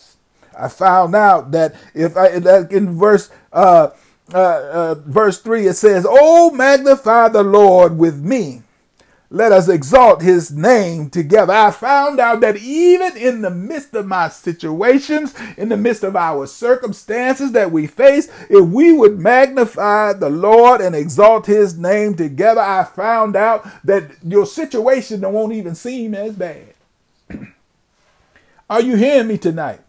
I 0.59 0.69
found 0.69 1.15
out 1.15 1.51
that 1.53 1.75
if 1.95 2.17
I 2.17 2.29
in 2.29 2.99
verse 2.99 3.31
uh, 3.53 3.91
uh, 4.33 4.37
uh, 4.37 4.95
verse 4.95 5.41
three 5.41 5.67
it 5.67 5.75
says, 5.75 6.07
"Oh, 6.09 6.51
magnify 6.51 7.29
the 7.29 7.43
Lord 7.43 7.99
with 7.99 8.21
me." 8.23 8.63
Let 9.33 9.51
us 9.51 9.67
exalt 9.67 10.21
his 10.21 10.51
name 10.51 11.09
together. 11.09 11.55
I 11.55 11.71
found 11.71 12.21
out 12.21 12.43
that 12.43 12.59
even 12.59 13.17
in 13.17 13.41
the 13.41 13.51
midst 13.51 13.95
of 13.95 14.07
my 14.07 14.29
situations, 14.29 15.35
in 15.57 15.71
the 15.71 15.77
midst 15.79 16.05
of 16.05 16.17
our 16.17 16.47
circumstances 16.47 17.53
that 17.53 17.73
we 17.73 17.87
face, 17.87 18.29
if 18.51 18.67
we 18.67 18.93
would 18.93 19.19
magnify 19.19 20.13
the 20.13 20.29
Lord 20.29 20.83
and 20.83 20.95
exalt 20.95 21.47
his 21.47 21.79
name 21.79 22.15
together, 22.15 22.61
I 22.61 22.85
found 22.85 23.35
out 23.35 23.67
that 23.87 24.11
your 24.23 24.45
situation 24.45 25.23
won't 25.23 25.55
even 25.55 25.75
seem 25.75 26.15
as 26.15 26.35
bad. 26.37 26.75
Are 28.69 28.83
you 28.83 28.97
hearing 28.97 29.29
me 29.29 29.39
tonight? 29.39 29.81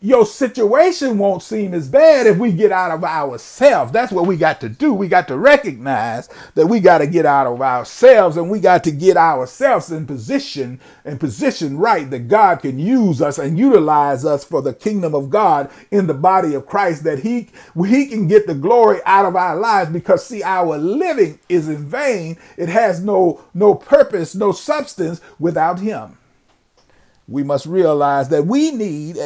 Your 0.00 0.26
situation 0.26 1.16
won't 1.16 1.42
seem 1.42 1.72
as 1.72 1.88
bad 1.88 2.26
if 2.26 2.36
we 2.36 2.52
get 2.52 2.70
out 2.70 2.90
of 2.90 3.02
ourselves. 3.02 3.92
That's 3.92 4.12
what 4.12 4.26
we 4.26 4.36
got 4.36 4.60
to 4.60 4.68
do. 4.68 4.92
We 4.92 5.08
got 5.08 5.26
to 5.28 5.38
recognize 5.38 6.28
that 6.54 6.66
we 6.66 6.80
got 6.80 6.98
to 6.98 7.06
get 7.06 7.24
out 7.24 7.46
of 7.46 7.62
ourselves 7.62 8.36
and 8.36 8.50
we 8.50 8.60
got 8.60 8.84
to 8.84 8.90
get 8.90 9.16
ourselves 9.16 9.90
in 9.90 10.06
position 10.06 10.80
and 11.04 11.18
position 11.18 11.78
right 11.78 12.08
that 12.10 12.28
God 12.28 12.60
can 12.60 12.78
use 12.78 13.22
us 13.22 13.38
and 13.38 13.58
utilize 13.58 14.24
us 14.24 14.44
for 14.44 14.60
the 14.60 14.74
kingdom 14.74 15.14
of 15.14 15.30
God 15.30 15.70
in 15.90 16.06
the 16.06 16.14
body 16.14 16.54
of 16.54 16.66
Christ 16.66 17.04
that 17.04 17.20
he 17.20 17.48
he 17.86 18.06
can 18.06 18.28
get 18.28 18.46
the 18.46 18.54
glory 18.54 19.00
out 19.06 19.24
of 19.24 19.34
our 19.34 19.56
lives 19.56 19.90
because 19.90 20.26
see 20.26 20.42
our 20.42 20.76
living 20.76 21.38
is 21.48 21.68
in 21.68 21.86
vain. 21.86 22.36
It 22.58 22.68
has 22.68 23.02
no 23.02 23.44
no 23.54 23.74
purpose, 23.74 24.34
no 24.34 24.52
substance 24.52 25.20
without 25.38 25.80
him 25.80 26.18
we 27.28 27.42
must 27.42 27.66
realize 27.66 28.28
that 28.28 28.46
we 28.46 28.70
need, 28.70 29.18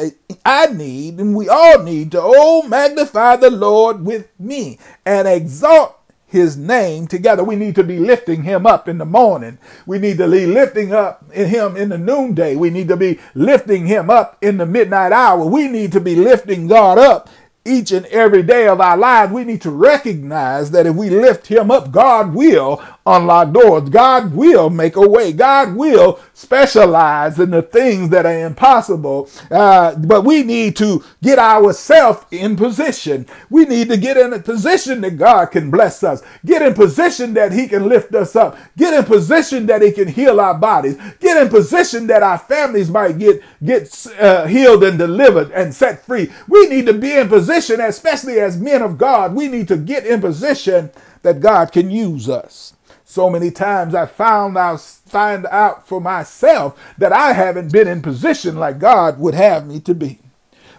I 0.45 0.67
need, 0.67 1.19
and 1.19 1.35
we 1.35 1.47
all 1.49 1.83
need 1.83 2.11
to, 2.11 2.19
oh, 2.21 2.63
magnify 2.67 3.35
the 3.35 3.51
Lord 3.51 4.03
with 4.03 4.27
me 4.39 4.79
and 5.05 5.27
exalt 5.27 5.97
his 6.25 6.55
name 6.55 7.07
together. 7.07 7.43
We 7.43 7.57
need 7.57 7.75
to 7.75 7.83
be 7.83 7.99
lifting 7.99 8.43
him 8.43 8.65
up 8.65 8.87
in 8.87 8.97
the 8.97 9.05
morning. 9.05 9.57
We 9.85 9.99
need 9.99 10.17
to 10.17 10.29
be 10.29 10.47
lifting 10.47 10.93
up 10.93 11.25
in 11.33 11.49
him 11.49 11.75
in 11.75 11.89
the 11.89 11.97
noonday. 11.97 12.55
We 12.55 12.69
need 12.69 12.87
to 12.87 12.95
be 12.95 13.19
lifting 13.35 13.85
him 13.85 14.09
up 14.09 14.37
in 14.41 14.57
the 14.57 14.65
midnight 14.65 15.11
hour. 15.11 15.45
We 15.45 15.67
need 15.67 15.91
to 15.91 15.99
be 15.99 16.15
lifting 16.15 16.67
God 16.67 16.97
up 16.97 17.29
each 17.63 17.91
and 17.91 18.05
every 18.07 18.41
day 18.41 18.67
of 18.67 18.81
our 18.81 18.97
lives, 18.97 19.31
we 19.31 19.43
need 19.43 19.61
to 19.61 19.71
recognize 19.71 20.71
that 20.71 20.87
if 20.87 20.95
we 20.95 21.09
lift 21.09 21.47
him 21.47 21.69
up, 21.69 21.91
God 21.91 22.33
will 22.33 22.81
unlock 23.05 23.51
doors. 23.51 23.89
God 23.89 24.33
will 24.33 24.69
make 24.69 24.95
a 24.95 25.07
way. 25.07 25.31
God 25.31 25.75
will 25.75 26.19
specialize 26.33 27.39
in 27.39 27.51
the 27.51 27.61
things 27.61 28.09
that 28.09 28.25
are 28.25 28.45
impossible. 28.45 29.29
Uh, 29.49 29.95
but 29.95 30.23
we 30.23 30.43
need 30.43 30.75
to 30.77 31.03
get 31.21 31.37
ourselves 31.39 32.25
in 32.31 32.55
position. 32.55 33.25
We 33.49 33.65
need 33.65 33.89
to 33.89 33.97
get 33.97 34.17
in 34.17 34.33
a 34.33 34.39
position 34.39 35.01
that 35.01 35.17
God 35.17 35.47
can 35.47 35.69
bless 35.71 36.03
us. 36.03 36.23
Get 36.45 36.61
in 36.61 36.73
position 36.73 37.33
that 37.35 37.51
He 37.51 37.67
can 37.67 37.87
lift 37.87 38.13
us 38.15 38.35
up. 38.35 38.57
Get 38.77 38.93
in 38.93 39.05
position 39.05 39.67
that 39.67 39.81
He 39.81 39.91
can 39.91 40.07
heal 40.07 40.39
our 40.39 40.55
bodies. 40.55 40.97
Get 41.19 41.41
in 41.41 41.49
position 41.49 42.07
that 42.07 42.23
our 42.23 42.37
families 42.37 42.89
might 42.89 43.19
get 43.19 43.41
get 43.63 44.07
uh, 44.19 44.45
healed 44.47 44.83
and 44.83 44.97
delivered 44.97 45.51
and 45.51 45.73
set 45.73 46.05
free. 46.05 46.31
We 46.47 46.67
need 46.67 46.85
to 46.87 46.93
be 46.93 47.15
in 47.17 47.29
position, 47.51 47.81
especially 47.81 48.39
as 48.39 48.57
men 48.57 48.81
of 48.81 48.97
God. 48.97 49.35
We 49.35 49.47
need 49.47 49.67
to 49.67 49.77
get 49.77 50.05
in 50.05 50.21
position 50.21 50.89
that 51.23 51.41
God 51.41 51.71
can 51.71 51.91
use 51.91 52.29
us. 52.29 52.73
So 53.03 53.29
many 53.29 53.51
times 53.51 53.93
I 53.93 54.05
found 54.05 54.57
out 54.57 54.79
find 54.79 55.45
out 55.47 55.85
for 55.85 55.99
myself 55.99 56.79
that 56.97 57.11
I 57.11 57.33
haven't 57.33 57.71
been 57.71 57.87
in 57.87 58.01
position 58.01 58.55
like 58.55 58.79
God 58.79 59.19
would 59.19 59.33
have 59.33 59.67
me 59.67 59.81
to 59.81 59.93
be. 59.93 60.19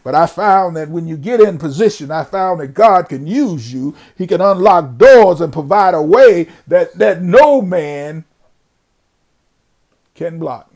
But 0.02 0.14
I 0.14 0.26
found 0.26 0.76
that 0.76 0.88
when 0.88 1.06
you 1.06 1.16
get 1.16 1.40
in 1.40 1.58
position, 1.58 2.10
I 2.10 2.24
found 2.24 2.60
that 2.60 2.68
God 2.68 3.08
can 3.08 3.26
use 3.26 3.72
you. 3.72 3.94
He 4.16 4.26
can 4.26 4.40
unlock 4.40 4.96
doors 4.96 5.42
and 5.42 5.52
provide 5.52 5.94
a 5.94 6.02
way 6.02 6.48
that, 6.66 6.94
that 6.94 7.22
no 7.22 7.60
man 7.60 8.24
can 10.14 10.38
block. 10.38 10.72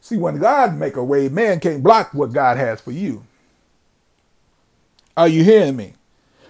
See, 0.00 0.16
when 0.16 0.38
God 0.38 0.76
make 0.76 0.96
a 0.96 1.04
way, 1.04 1.28
man 1.28 1.58
can't 1.58 1.82
block 1.82 2.14
what 2.14 2.32
God 2.32 2.56
has 2.56 2.80
for 2.80 2.92
you. 2.92 3.24
Are 5.16 5.28
you 5.28 5.44
hearing 5.44 5.76
me? 5.76 5.94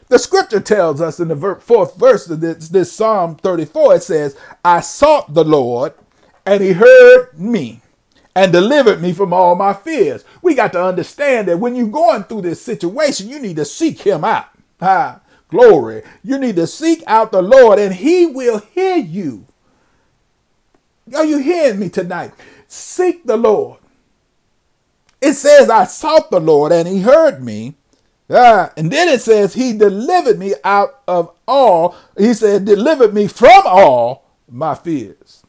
The 0.08 0.18
scripture 0.18 0.60
tells 0.60 1.00
us 1.00 1.18
in 1.18 1.28
the 1.28 1.56
fourth 1.60 1.96
verse 1.96 2.28
of 2.28 2.40
this, 2.40 2.68
this 2.68 2.92
Psalm 2.92 3.36
34, 3.36 3.96
it 3.96 4.02
says, 4.02 4.36
I 4.64 4.80
sought 4.80 5.34
the 5.34 5.44
Lord 5.44 5.94
and 6.44 6.62
he 6.62 6.72
heard 6.72 7.38
me 7.38 7.80
and 8.34 8.52
delivered 8.52 9.00
me 9.00 9.12
from 9.12 9.32
all 9.32 9.54
my 9.54 9.72
fears. 9.72 10.24
We 10.42 10.54
got 10.54 10.72
to 10.72 10.84
understand 10.84 11.48
that 11.48 11.58
when 11.58 11.74
you're 11.74 11.86
going 11.88 12.24
through 12.24 12.42
this 12.42 12.60
situation, 12.60 13.28
you 13.28 13.40
need 13.40 13.56
to 13.56 13.64
seek 13.64 14.00
him 14.00 14.24
out. 14.24 14.48
Ah, 14.80 15.20
glory. 15.48 16.02
You 16.22 16.38
need 16.38 16.56
to 16.56 16.66
seek 16.66 17.02
out 17.06 17.32
the 17.32 17.42
Lord 17.42 17.78
and 17.78 17.94
he 17.94 18.26
will 18.26 18.58
hear 18.58 18.96
you. 18.96 19.46
Are 21.14 21.24
you 21.24 21.38
hearing 21.38 21.78
me 21.78 21.88
tonight? 21.88 22.32
Seek 22.66 23.24
the 23.24 23.36
Lord. 23.36 23.78
It 25.20 25.34
says, 25.34 25.70
I 25.70 25.84
sought 25.84 26.30
the 26.30 26.40
Lord 26.40 26.72
and 26.72 26.86
he 26.88 27.00
heard 27.00 27.42
me 27.42 27.76
Ah, 28.30 28.72
and 28.76 28.90
then 28.90 29.08
it 29.08 29.20
says, 29.20 29.54
He 29.54 29.72
delivered 29.76 30.38
me 30.38 30.54
out 30.64 31.00
of 31.06 31.30
all. 31.46 31.96
He 32.16 32.32
said, 32.34 32.64
delivered 32.64 33.12
me 33.12 33.26
from 33.26 33.62
all 33.66 34.30
my 34.48 34.74
fears. 34.74 35.44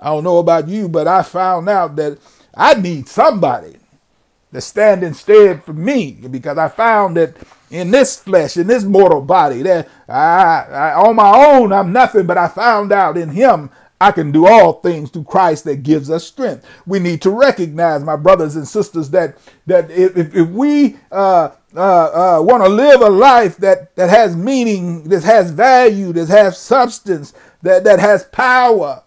I 0.00 0.06
don't 0.06 0.24
know 0.24 0.38
about 0.38 0.68
you, 0.68 0.88
but 0.88 1.06
I 1.06 1.22
found 1.22 1.68
out 1.68 1.96
that 1.96 2.18
I 2.54 2.74
need 2.74 3.08
somebody 3.08 3.76
to 4.52 4.60
stand 4.60 5.02
instead 5.04 5.62
for 5.64 5.72
me 5.72 6.12
because 6.30 6.58
I 6.58 6.68
found 6.68 7.16
that 7.16 7.36
in 7.70 7.90
this 7.90 8.16
flesh, 8.16 8.56
in 8.56 8.66
this 8.66 8.84
mortal 8.84 9.22
body, 9.22 9.62
that 9.62 9.88
I, 10.08 10.66
I 10.70 10.94
on 10.94 11.16
my 11.16 11.46
own 11.46 11.72
I'm 11.72 11.92
nothing, 11.92 12.26
but 12.26 12.36
I 12.36 12.48
found 12.48 12.92
out 12.92 13.16
in 13.16 13.30
Him 13.30 13.70
I 14.00 14.10
can 14.10 14.32
do 14.32 14.48
all 14.48 14.74
things 14.74 15.10
through 15.10 15.24
Christ 15.24 15.64
that 15.64 15.84
gives 15.84 16.10
us 16.10 16.26
strength. 16.26 16.66
We 16.86 16.98
need 16.98 17.22
to 17.22 17.30
recognize, 17.30 18.02
my 18.02 18.16
brothers 18.16 18.56
and 18.56 18.66
sisters, 18.66 19.08
that 19.10 19.38
that 19.66 19.90
if, 19.90 20.34
if 20.34 20.48
we 20.48 20.96
uh, 21.12 21.50
uh, 21.76 22.38
uh, 22.38 22.42
want 22.42 22.62
to 22.62 22.68
live 22.68 23.00
a 23.00 23.08
life 23.08 23.56
that, 23.58 23.94
that 23.96 24.10
has 24.10 24.36
meaning, 24.36 25.04
that 25.04 25.24
has 25.24 25.50
value, 25.50 26.12
that 26.12 26.28
has 26.28 26.58
substance, 26.58 27.32
that, 27.62 27.84
that 27.84 27.98
has 27.98 28.24
power, 28.24 29.02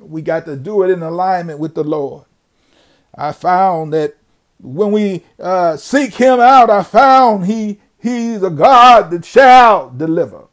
we 0.00 0.22
got 0.22 0.44
to 0.46 0.56
do 0.56 0.82
it 0.82 0.90
in 0.90 1.02
alignment 1.02 1.58
with 1.58 1.74
the 1.74 1.84
Lord. 1.84 2.24
I 3.14 3.32
found 3.32 3.92
that 3.92 4.16
when 4.60 4.92
we 4.92 5.24
uh, 5.38 5.76
seek 5.76 6.14
Him 6.14 6.40
out, 6.40 6.70
I 6.70 6.82
found 6.82 7.46
He 7.46 7.80
He's 7.98 8.42
a 8.42 8.50
God 8.50 9.10
that 9.10 9.24
shall 9.24 9.90
deliver. 9.90 10.44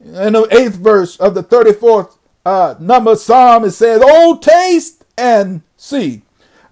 In 0.00 0.34
the 0.34 0.48
eighth 0.50 0.76
verse 0.76 1.16
of 1.16 1.34
the 1.34 1.42
34th 1.42 2.18
uh, 2.44 2.74
number 2.78 3.16
psalm, 3.16 3.64
it 3.64 3.70
says, 3.70 4.02
Oh, 4.04 4.38
taste 4.38 5.04
and 5.16 5.62
see 5.76 6.22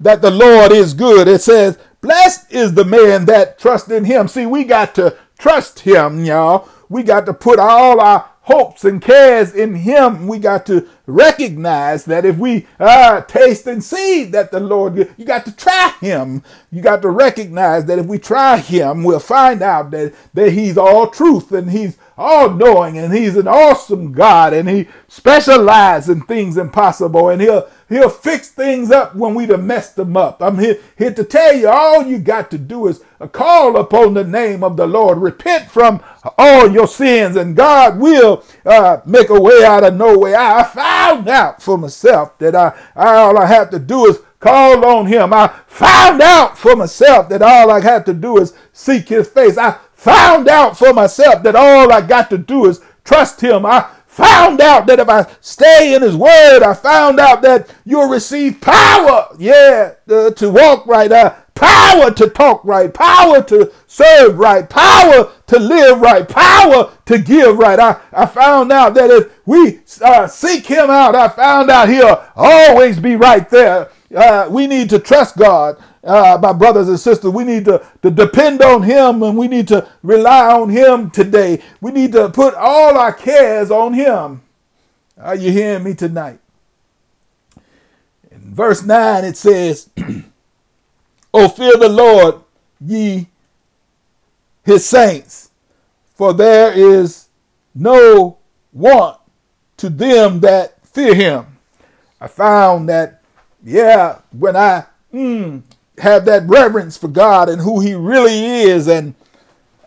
that 0.00 0.20
the 0.20 0.30
Lord 0.30 0.72
is 0.72 0.94
good. 0.94 1.28
It 1.28 1.40
says, 1.40 1.78
Blessed 2.00 2.52
is 2.52 2.74
the 2.74 2.84
man 2.84 3.26
that 3.26 3.58
trusts 3.58 3.90
in 3.90 4.04
him. 4.04 4.28
See, 4.28 4.46
we 4.46 4.64
got 4.64 4.94
to 4.94 5.16
trust 5.38 5.80
him, 5.80 6.24
y'all. 6.24 6.68
We 6.88 7.02
got 7.02 7.26
to 7.26 7.34
put 7.34 7.58
all 7.58 8.00
our 8.00 8.30
hopes 8.42 8.84
and 8.84 9.02
cares 9.02 9.54
in 9.54 9.74
him. 9.74 10.26
We 10.26 10.38
got 10.38 10.66
to 10.66 10.88
recognize 11.10 12.04
that 12.06 12.24
if 12.24 12.36
we 12.38 12.66
uh, 12.78 13.22
taste 13.22 13.66
and 13.66 13.82
see 13.82 14.24
that 14.24 14.50
the 14.50 14.60
Lord, 14.60 14.96
you 15.16 15.24
got 15.24 15.44
to 15.46 15.56
try 15.56 15.94
him. 16.00 16.42
You 16.70 16.82
got 16.82 17.02
to 17.02 17.10
recognize 17.10 17.84
that 17.86 17.98
if 17.98 18.06
we 18.06 18.18
try 18.18 18.58
him, 18.58 19.04
we'll 19.04 19.20
find 19.20 19.62
out 19.62 19.90
that, 19.90 20.14
that 20.34 20.52
he's 20.52 20.78
all 20.78 21.08
truth 21.08 21.52
and 21.52 21.70
he's 21.70 21.98
all 22.16 22.50
knowing 22.50 22.98
and 22.98 23.14
he's 23.14 23.36
an 23.36 23.48
awesome 23.48 24.12
God 24.12 24.52
and 24.52 24.68
he 24.68 24.88
specializes 25.08 26.08
in 26.10 26.22
things 26.22 26.56
impossible 26.56 27.30
and 27.30 27.40
he'll 27.40 27.68
he'll 27.88 28.08
fix 28.08 28.48
things 28.48 28.90
up 28.90 29.14
when 29.14 29.34
we'd 29.34 29.50
have 29.50 29.62
messed 29.62 29.96
them 29.96 30.16
up. 30.16 30.42
I'm 30.42 30.58
here, 30.58 30.78
here 30.96 31.12
to 31.12 31.24
tell 31.24 31.54
you 31.54 31.68
all 31.68 32.06
you 32.06 32.18
got 32.18 32.50
to 32.52 32.58
do 32.58 32.86
is 32.86 33.02
call 33.32 33.76
upon 33.76 34.14
the 34.14 34.24
name 34.24 34.64
of 34.64 34.76
the 34.76 34.86
Lord, 34.86 35.18
repent 35.18 35.70
from 35.70 36.02
all 36.38 36.70
your 36.70 36.86
sins, 36.86 37.36
and 37.36 37.56
God 37.56 37.98
will 37.98 38.44
uh, 38.64 38.98
make 39.04 39.28
a 39.28 39.40
way 39.40 39.64
out 39.64 39.84
of 39.84 39.94
no 39.94 40.16
way. 40.16 40.34
I 40.34 40.62
found 41.00 41.28
out 41.28 41.62
for 41.62 41.78
myself 41.78 42.38
that 42.38 42.54
I, 42.54 42.78
I 42.94 43.16
all 43.16 43.38
I 43.38 43.46
have 43.46 43.70
to 43.70 43.78
do 43.78 44.06
is 44.06 44.18
call 44.38 44.84
on 44.84 45.06
him. 45.06 45.32
I 45.32 45.48
found 45.66 46.20
out 46.20 46.58
for 46.58 46.76
myself 46.76 47.28
that 47.30 47.42
all 47.42 47.70
I 47.70 47.80
have 47.80 48.04
to 48.06 48.14
do 48.14 48.38
is 48.38 48.54
seek 48.72 49.08
his 49.08 49.28
face. 49.28 49.56
I 49.56 49.78
found 49.94 50.48
out 50.48 50.78
for 50.78 50.92
myself 50.92 51.42
that 51.42 51.56
all 51.56 51.92
I 51.92 52.00
got 52.00 52.30
to 52.30 52.38
do 52.38 52.66
is 52.66 52.80
trust 53.04 53.40
him. 53.40 53.64
I 53.66 53.90
found 54.06 54.60
out 54.60 54.86
that 54.86 54.98
if 54.98 55.08
I 55.08 55.26
stay 55.40 55.94
in 55.94 56.02
his 56.02 56.16
word, 56.16 56.62
I 56.62 56.74
found 56.74 57.18
out 57.18 57.42
that 57.42 57.74
you'll 57.84 58.08
receive 58.08 58.60
power, 58.60 59.28
yeah, 59.38 59.94
uh, 60.08 60.30
to 60.30 60.50
walk 60.50 60.86
right, 60.86 61.10
uh, 61.10 61.34
power 61.60 62.10
to 62.10 62.28
talk 62.28 62.64
right, 62.64 62.92
power 62.92 63.42
to 63.44 63.72
serve 63.86 64.38
right, 64.38 64.68
power 64.68 65.32
to 65.46 65.58
live 65.58 66.00
right, 66.00 66.28
power 66.28 66.92
to 67.06 67.18
give 67.18 67.56
right. 67.58 67.78
I, 67.78 68.00
I 68.12 68.26
found 68.26 68.72
out 68.72 68.94
that 68.94 69.10
if 69.10 69.30
we 69.46 69.80
uh, 70.02 70.26
seek 70.26 70.66
him 70.66 70.90
out, 70.90 71.14
I 71.14 71.28
found 71.28 71.70
out 71.70 71.88
he'll 71.88 72.24
always 72.34 72.98
be 72.98 73.16
right 73.16 73.48
there. 73.50 73.90
Uh, 74.14 74.48
we 74.50 74.66
need 74.66 74.90
to 74.90 74.98
trust 74.98 75.36
God 75.36 75.80
uh, 76.02 76.38
my 76.40 76.52
brothers 76.52 76.88
and 76.88 76.98
sisters, 76.98 77.30
we 77.30 77.44
need 77.44 77.64
to, 77.66 77.86
to 78.02 78.10
depend 78.10 78.62
on 78.62 78.82
Him 78.82 79.22
and 79.22 79.36
we 79.36 79.48
need 79.48 79.68
to 79.68 79.88
rely 80.02 80.50
on 80.50 80.70
Him 80.70 81.10
today. 81.10 81.62
We 81.80 81.92
need 81.92 82.12
to 82.12 82.30
put 82.30 82.54
all 82.54 82.96
our 82.96 83.12
cares 83.12 83.70
on 83.70 83.94
Him. 83.94 84.42
Are 85.18 85.34
you 85.34 85.52
hearing 85.52 85.84
me 85.84 85.94
tonight? 85.94 86.38
In 88.30 88.54
verse 88.54 88.82
9, 88.82 89.24
it 89.24 89.36
says, 89.36 89.90
O 91.32 91.48
fear 91.48 91.76
the 91.76 91.88
Lord, 91.88 92.36
ye 92.80 93.28
his 94.64 94.86
saints, 94.86 95.50
for 96.14 96.32
there 96.32 96.72
is 96.72 97.28
no 97.74 98.38
want 98.72 99.18
to 99.78 99.88
them 99.88 100.40
that 100.40 100.86
fear 100.86 101.14
him. 101.14 101.58
I 102.20 102.26
found 102.26 102.88
that, 102.88 103.22
yeah, 103.64 104.18
when 104.30 104.56
I 104.56 104.84
mm, 105.12 105.62
have 105.98 106.24
that 106.26 106.46
reverence 106.46 106.96
for 106.96 107.08
God 107.08 107.48
and 107.48 107.62
who 107.62 107.80
He 107.80 107.94
really 107.94 108.44
is, 108.44 108.88
and 108.88 109.14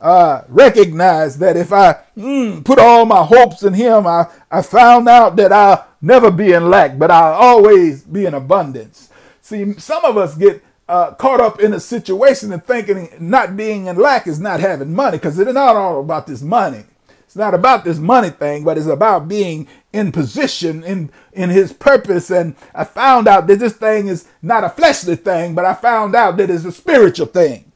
uh, 0.01 0.41
recognize 0.47 1.38
that 1.38 1.55
if 1.55 1.71
I 1.71 1.97
mm, 2.17 2.63
put 2.65 2.79
all 2.79 3.05
my 3.05 3.23
hopes 3.23 3.63
in 3.63 3.73
Him, 3.73 4.07
I, 4.07 4.27
I 4.50 4.62
found 4.62 5.07
out 5.07 5.35
that 5.35 5.51
I'll 5.51 5.88
never 6.01 6.31
be 6.31 6.53
in 6.53 6.69
lack, 6.69 6.97
but 6.97 7.12
I'll 7.12 7.33
always 7.33 8.03
be 8.03 8.25
in 8.25 8.33
abundance. 8.33 9.09
See, 9.41 9.73
some 9.73 10.03
of 10.05 10.17
us 10.17 10.35
get 10.35 10.63
uh, 10.93 11.12
caught 11.15 11.41
up 11.41 11.59
in 11.59 11.73
a 11.73 11.79
situation 11.79 12.53
and 12.53 12.63
thinking 12.63 13.09
not 13.19 13.57
being 13.57 13.88
in 13.88 13.95
lack 13.95 14.27
is 14.27 14.39
not 14.39 14.59
having 14.59 14.93
money 14.93 15.17
because 15.17 15.39
it's 15.39 15.51
not 15.51 15.75
all 15.75 16.00
about 16.00 16.27
this 16.27 16.43
money. 16.43 16.83
It's 17.25 17.35
not 17.35 17.55
about 17.55 17.83
this 17.83 17.97
money 17.97 18.29
thing, 18.29 18.63
but 18.63 18.77
it's 18.77 18.85
about 18.85 19.27
being 19.27 19.67
in 19.91 20.12
position 20.12 20.83
in, 20.83 21.09
in 21.31 21.50
his 21.50 21.73
purpose. 21.73 22.29
And 22.29 22.55
I 22.75 22.83
found 22.83 23.27
out 23.27 23.47
that 23.47 23.57
this 23.57 23.73
thing 23.73 24.07
is 24.07 24.27
not 24.44 24.63
a 24.63 24.70
fleshly 24.70 25.15
thing, 25.15 25.55
but 25.55 25.65
I 25.65 25.74
found 25.74 26.15
out 26.15 26.37
that 26.37 26.51
it's 26.51 26.63
a 26.63 26.72
spiritual 26.72 27.25
thing. 27.25 27.72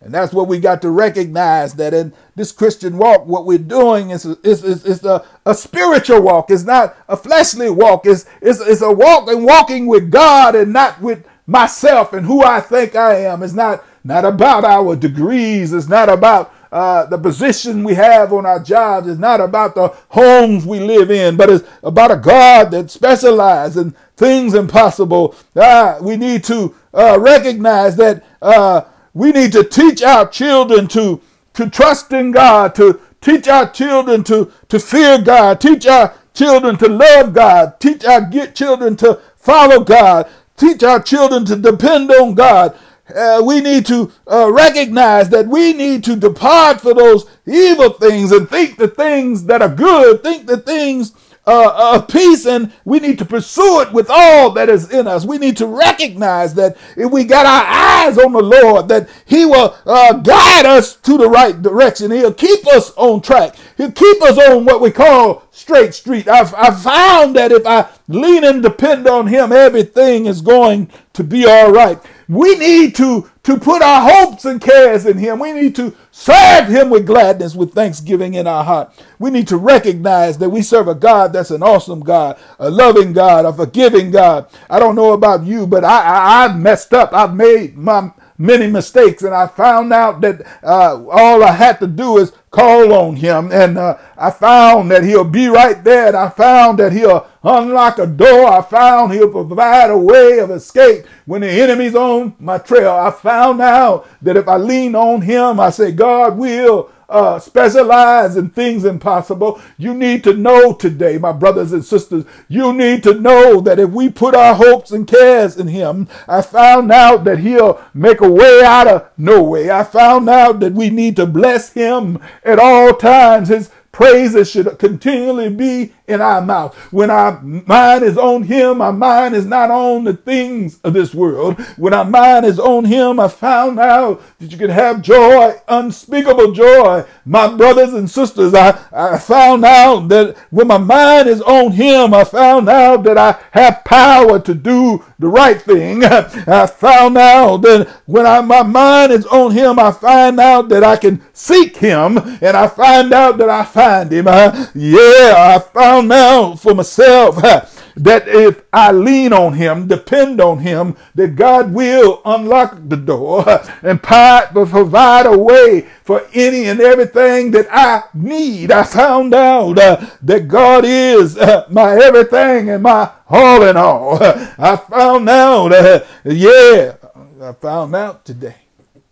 And 0.00 0.14
that's 0.14 0.32
what 0.32 0.46
we 0.46 0.60
got 0.60 0.80
to 0.82 0.90
recognize 0.90 1.74
that 1.74 1.92
in 1.92 2.12
this 2.36 2.52
Christian 2.52 2.98
walk, 2.98 3.26
what 3.26 3.46
we're 3.46 3.58
doing 3.58 4.10
is, 4.10 4.24
is, 4.24 4.62
is, 4.62 4.86
is 4.86 5.04
a, 5.04 5.24
a 5.44 5.56
spiritual 5.56 6.22
walk. 6.22 6.52
It's 6.52 6.62
not 6.62 6.96
a 7.08 7.16
fleshly 7.16 7.68
walk. 7.68 8.06
It's, 8.06 8.26
it's, 8.40 8.60
it's 8.60 8.80
a 8.80 8.92
walk 8.92 9.28
and 9.28 9.44
walking 9.44 9.88
with 9.88 10.10
God 10.12 10.54
and 10.54 10.72
not 10.72 11.00
with 11.02 11.26
myself 11.50 12.12
and 12.12 12.24
who 12.24 12.44
I 12.44 12.60
think 12.60 12.94
I 12.94 13.16
am. 13.24 13.42
It's 13.42 13.52
not, 13.52 13.84
not 14.04 14.24
about 14.24 14.64
our 14.64 14.94
degrees. 14.94 15.72
It's 15.72 15.88
not 15.88 16.08
about 16.08 16.54
uh, 16.70 17.06
the 17.06 17.18
position 17.18 17.82
we 17.82 17.94
have 17.94 18.32
on 18.32 18.46
our 18.46 18.60
jobs. 18.60 19.08
It's 19.08 19.18
not 19.18 19.40
about 19.40 19.74
the 19.74 19.88
homes 20.10 20.64
we 20.64 20.78
live 20.78 21.10
in, 21.10 21.36
but 21.36 21.50
it's 21.50 21.68
about 21.82 22.12
a 22.12 22.16
God 22.16 22.70
that 22.70 22.90
specializes 22.90 23.76
in 23.82 23.90
things 24.16 24.54
impossible. 24.54 25.34
Uh, 25.56 25.98
we 26.00 26.16
need 26.16 26.44
to 26.44 26.72
uh, 26.94 27.18
recognize 27.18 27.96
that 27.96 28.24
uh, 28.40 28.82
we 29.12 29.32
need 29.32 29.50
to 29.50 29.64
teach 29.64 30.02
our 30.02 30.28
children 30.28 30.86
to, 30.88 31.20
to 31.54 31.68
trust 31.68 32.12
in 32.12 32.30
God, 32.30 32.76
to 32.76 33.00
teach 33.20 33.48
our 33.48 33.68
children 33.68 34.22
to, 34.24 34.52
to 34.68 34.78
fear 34.78 35.20
God, 35.20 35.60
teach 35.60 35.84
our 35.86 36.14
children 36.32 36.78
to 36.78 36.88
love 36.88 37.34
God, 37.34 37.80
teach 37.80 38.04
our 38.04 38.30
children 38.52 38.94
to 38.98 39.20
follow 39.36 39.82
God, 39.82 40.28
teach 40.60 40.82
our 40.82 41.02
children 41.02 41.44
to 41.46 41.56
depend 41.56 42.10
on 42.12 42.34
God. 42.34 42.78
Uh, 43.14 43.42
we 43.44 43.60
need 43.60 43.86
to 43.86 44.12
uh, 44.30 44.52
recognize 44.52 45.28
that 45.30 45.46
we 45.48 45.72
need 45.72 46.04
to 46.04 46.14
depart 46.14 46.80
for 46.80 46.94
those 46.94 47.28
evil 47.46 47.90
things 47.90 48.30
and 48.30 48.48
think 48.48 48.76
the 48.76 48.86
things 48.86 49.44
that 49.46 49.62
are 49.62 49.74
good, 49.74 50.22
think 50.22 50.46
the 50.46 50.58
things 50.58 51.12
uh, 51.50 51.96
of 51.96 52.08
peace, 52.08 52.46
and 52.46 52.72
we 52.84 53.00
need 53.00 53.18
to 53.18 53.24
pursue 53.24 53.80
it 53.80 53.92
with 53.92 54.08
all 54.08 54.50
that 54.52 54.68
is 54.68 54.90
in 54.92 55.08
us. 55.08 55.24
We 55.24 55.38
need 55.38 55.56
to 55.56 55.66
recognize 55.66 56.54
that 56.54 56.76
if 56.96 57.10
we 57.10 57.24
got 57.24 57.44
our 57.44 57.64
eyes 57.66 58.18
on 58.18 58.32
the 58.32 58.42
Lord, 58.42 58.88
that 58.88 59.08
He 59.26 59.44
will 59.44 59.76
uh, 59.84 60.14
guide 60.14 60.66
us 60.66 60.94
to 60.96 61.18
the 61.18 61.28
right 61.28 61.60
direction. 61.60 62.12
He'll 62.12 62.32
keep 62.32 62.66
us 62.68 62.92
on 62.96 63.20
track. 63.20 63.56
He'll 63.76 63.90
keep 63.92 64.22
us 64.22 64.38
on 64.38 64.64
what 64.64 64.80
we 64.80 64.90
call 64.92 65.42
straight 65.50 65.92
street. 65.94 66.28
I've, 66.28 66.54
I've 66.54 66.80
found 66.80 67.34
that 67.36 67.50
if 67.50 67.66
I 67.66 67.88
lean 68.08 68.44
and 68.44 68.62
depend 68.62 69.08
on 69.08 69.26
Him, 69.26 69.50
everything 69.50 70.26
is 70.26 70.40
going 70.40 70.90
to 71.14 71.24
be 71.24 71.46
all 71.46 71.72
right. 71.72 71.98
We 72.30 72.56
need 72.56 72.94
to, 72.94 73.28
to 73.42 73.58
put 73.58 73.82
our 73.82 74.08
hopes 74.08 74.44
and 74.44 74.60
cares 74.60 75.04
in 75.04 75.18
Him. 75.18 75.40
We 75.40 75.50
need 75.50 75.74
to 75.74 75.96
serve 76.12 76.68
Him 76.68 76.88
with 76.88 77.04
gladness, 77.04 77.56
with 77.56 77.74
thanksgiving 77.74 78.34
in 78.34 78.46
our 78.46 78.62
heart. 78.62 78.92
We 79.18 79.30
need 79.30 79.48
to 79.48 79.56
recognize 79.56 80.38
that 80.38 80.48
we 80.48 80.62
serve 80.62 80.86
a 80.86 80.94
God 80.94 81.32
that's 81.32 81.50
an 81.50 81.64
awesome 81.64 82.00
God, 82.00 82.38
a 82.60 82.70
loving 82.70 83.12
God, 83.12 83.46
a 83.46 83.52
forgiving 83.52 84.12
God. 84.12 84.48
I 84.70 84.78
don't 84.78 84.94
know 84.94 85.12
about 85.12 85.42
you, 85.44 85.66
but 85.66 85.84
I, 85.84 86.02
I, 86.02 86.44
I've 86.44 86.56
messed 86.56 86.94
up. 86.94 87.12
I've 87.12 87.34
made 87.34 87.76
my 87.76 88.12
many 88.38 88.68
mistakes, 88.68 89.22
and 89.24 89.34
I 89.34 89.48
found 89.48 89.92
out 89.92 90.20
that 90.20 90.46
uh, 90.62 91.04
all 91.10 91.42
I 91.42 91.52
had 91.52 91.80
to 91.80 91.86
do 91.88 92.18
is 92.18 92.32
call 92.50 92.92
on 92.92 93.16
him. 93.16 93.50
And 93.52 93.76
uh, 93.76 93.98
I 94.16 94.30
found 94.30 94.90
that 94.90 95.04
he'll 95.04 95.24
be 95.24 95.48
right 95.48 95.82
there. 95.84 96.08
And 96.08 96.16
I 96.16 96.28
found 96.28 96.78
that 96.78 96.92
he'll 96.92 97.28
unlock 97.42 97.98
a 97.98 98.06
door. 98.06 98.46
I 98.46 98.62
found 98.62 99.12
he'll 99.12 99.30
provide 99.30 99.90
a 99.90 99.98
way 99.98 100.38
of 100.38 100.50
escape 100.50 101.06
when 101.26 101.40
the 101.40 101.50
enemy's 101.50 101.94
on 101.94 102.34
my 102.38 102.58
trail. 102.58 102.90
I 102.90 103.10
found 103.10 103.60
out 103.60 104.08
that 104.22 104.36
if 104.36 104.48
I 104.48 104.56
lean 104.56 104.94
on 104.94 105.22
him, 105.22 105.60
I 105.60 105.70
say, 105.70 105.92
God 105.92 106.36
will 106.36 106.90
uh, 107.10 107.40
specialize 107.40 108.36
in 108.36 108.48
things 108.50 108.84
impossible. 108.84 109.60
You 109.76 109.92
need 109.92 110.22
to 110.24 110.32
know 110.32 110.72
today, 110.72 111.18
my 111.18 111.32
brothers 111.32 111.72
and 111.72 111.84
sisters, 111.84 112.24
you 112.48 112.72
need 112.72 113.02
to 113.02 113.14
know 113.14 113.60
that 113.60 113.80
if 113.80 113.90
we 113.90 114.08
put 114.08 114.34
our 114.34 114.54
hopes 114.54 114.92
and 114.92 115.06
cares 115.06 115.56
in 115.58 115.66
Him, 115.66 116.08
I 116.28 116.40
found 116.40 116.92
out 116.92 117.24
that 117.24 117.40
He'll 117.40 117.82
make 117.92 118.20
a 118.20 118.30
way 118.30 118.62
out 118.64 118.86
of 118.86 119.08
no 119.18 119.42
way. 119.42 119.70
I 119.70 119.82
found 119.82 120.30
out 120.30 120.60
that 120.60 120.72
we 120.72 120.88
need 120.88 121.16
to 121.16 121.26
bless 121.26 121.72
Him 121.72 122.20
at 122.44 122.60
all 122.60 122.94
times. 122.94 123.48
His 123.48 123.70
praises 123.90 124.48
should 124.48 124.78
continually 124.78 125.50
be 125.50 125.92
in 126.10 126.20
our 126.20 126.42
mouth. 126.42 126.74
When 126.92 127.10
our 127.10 127.40
mind 127.40 128.02
is 128.02 128.18
on 128.18 128.42
Him, 128.42 128.82
our 128.82 128.92
mind 128.92 129.34
is 129.34 129.46
not 129.46 129.70
on 129.70 130.04
the 130.04 130.14
things 130.14 130.80
of 130.82 130.92
this 130.92 131.14
world. 131.14 131.58
When 131.76 131.94
our 131.94 132.04
mind 132.04 132.44
is 132.44 132.58
on 132.58 132.84
Him, 132.84 133.20
I 133.20 133.28
found 133.28 133.78
out 133.78 134.22
that 134.38 134.50
you 134.50 134.58
can 134.58 134.70
have 134.70 135.02
joy, 135.02 135.54
unspeakable 135.68 136.52
joy. 136.52 137.04
My 137.24 137.54
brothers 137.54 137.94
and 137.94 138.10
sisters, 138.10 138.54
I, 138.54 138.78
I 138.92 139.18
found 139.18 139.64
out 139.64 140.08
that 140.08 140.36
when 140.50 140.66
my 140.66 140.78
mind 140.78 141.28
is 141.28 141.40
on 141.42 141.72
Him, 141.72 142.12
I 142.12 142.24
found 142.24 142.68
out 142.68 143.04
that 143.04 143.16
I 143.16 143.38
have 143.52 143.84
power 143.84 144.38
to 144.40 144.54
do 144.54 145.04
the 145.18 145.28
right 145.28 145.60
thing. 145.60 146.04
I 146.04 146.66
found 146.66 147.16
out 147.16 147.58
that 147.58 147.88
when 148.06 148.26
I, 148.26 148.40
my 148.40 148.62
mind 148.62 149.12
is 149.12 149.26
on 149.26 149.52
Him, 149.52 149.78
I 149.78 149.92
find 149.92 150.40
out 150.40 150.68
that 150.70 150.82
I 150.82 150.96
can 150.96 151.22
seek 151.32 151.76
Him 151.76 152.18
and 152.18 152.56
I 152.56 152.66
find 152.66 153.12
out 153.12 153.38
that 153.38 153.50
I 153.50 153.64
find 153.64 154.10
Him. 154.10 154.26
I, 154.26 154.68
yeah, 154.74 155.34
I 155.36 155.58
found 155.58 155.99
found 156.00 156.08
now 156.08 156.54
for 156.54 156.74
myself 156.74 157.36
that 157.96 158.28
if 158.28 158.62
I 158.72 158.92
lean 158.92 159.32
on 159.32 159.54
him, 159.54 159.88
depend 159.88 160.40
on 160.40 160.60
him, 160.60 160.96
that 161.14 161.36
God 161.36 161.72
will 161.72 162.22
unlock 162.24 162.76
the 162.88 162.96
door 162.96 163.44
and 163.82 164.02
provide 164.02 165.26
a 165.26 165.36
way 165.36 165.88
for 166.04 166.26
any 166.32 166.66
and 166.66 166.80
everything 166.80 167.50
that 167.50 167.66
I 167.70 168.04
need. 168.14 168.70
I 168.70 168.84
found 168.84 169.34
out 169.34 169.78
uh, 169.78 170.06
that 170.22 170.48
God 170.48 170.84
is 170.84 171.36
uh, 171.36 171.66
my 171.68 171.94
everything 171.96 172.70
and 172.70 172.82
my 172.82 173.10
all 173.28 173.62
in 173.62 173.76
all. 173.76 174.18
I 174.22 174.76
found 174.76 175.28
out, 175.28 175.72
uh, 175.72 176.00
yeah, 176.24 176.94
I 177.42 177.52
found 177.52 177.94
out 177.94 178.24
today. 178.24 178.56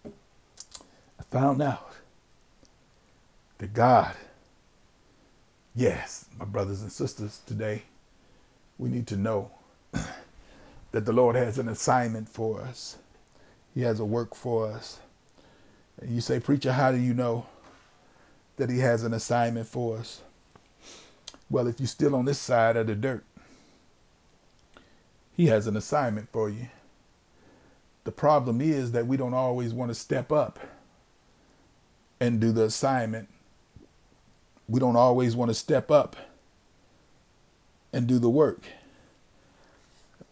I 0.05 1.22
found 1.31 1.61
out 1.61 1.92
that 3.59 3.74
God, 3.74 4.14
yes, 5.74 6.27
my 6.38 6.44
brothers 6.44 6.83
and 6.83 6.92
sisters, 6.92 7.40
today 7.46 7.83
we 8.79 8.88
need 8.88 9.09
to 9.09 9.16
know 9.16 9.51
that 10.92 11.05
the 11.05 11.12
Lord 11.12 11.35
has 11.35 11.59
an 11.59 11.68
assignment 11.68 12.29
for 12.29 12.61
us. 12.61 12.96
He 13.74 13.83
has 13.83 13.98
a 13.98 14.05
work 14.05 14.35
for 14.35 14.68
us. 14.68 15.01
And 16.01 16.11
you 16.14 16.20
say, 16.20 16.38
Preacher, 16.38 16.72
how 16.72 16.92
do 16.92 16.98
you 16.98 17.12
know 17.12 17.46
that 18.57 18.70
He 18.70 18.79
has 18.79 19.03
an 19.03 19.12
assignment 19.12 19.66
for 19.66 19.98
us? 19.98 20.22
Well, 21.51 21.66
if 21.66 21.81
you're 21.81 21.88
still 21.88 22.14
on 22.14 22.24
this 22.24 22.38
side 22.38 22.77
of 22.77 22.87
the 22.87 22.94
dirt, 22.94 23.24
He 25.37 25.46
has 25.46 25.66
an 25.66 25.77
assignment 25.77 26.31
for 26.31 26.48
you. 26.48 26.68
The 28.05 28.12
problem 28.12 28.61
is 28.61 28.92
that 28.92 29.09
we 29.09 29.16
don't 29.16 29.35
always 29.35 29.74
want 29.74 29.90
to 29.90 29.94
step 29.94 30.31
up 30.31 30.61
and 32.20 32.40
do 32.40 32.53
the 32.53 32.64
assignment. 32.64 33.29
We 34.68 34.79
don't 34.79 34.96
always 34.96 35.35
want 35.35 35.51
to 35.51 35.55
step 35.55 35.90
up 35.90 36.16
and 37.92 38.07
do 38.07 38.18
the 38.18 38.31
work. 38.31 38.62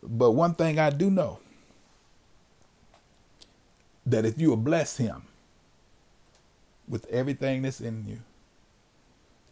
But 0.03 0.33
one 0.33 0.55
thing 0.55 0.79
I 0.79 0.90
do 0.90 1.11
know 1.11 1.38
that 4.05 4.25
if 4.25 4.38
you 4.40 4.51
will 4.51 4.57
bless 4.57 4.97
him 4.97 5.23
with 6.88 7.07
everything 7.09 7.62
that's 7.62 7.81
in 7.81 8.05
you, 8.07 8.21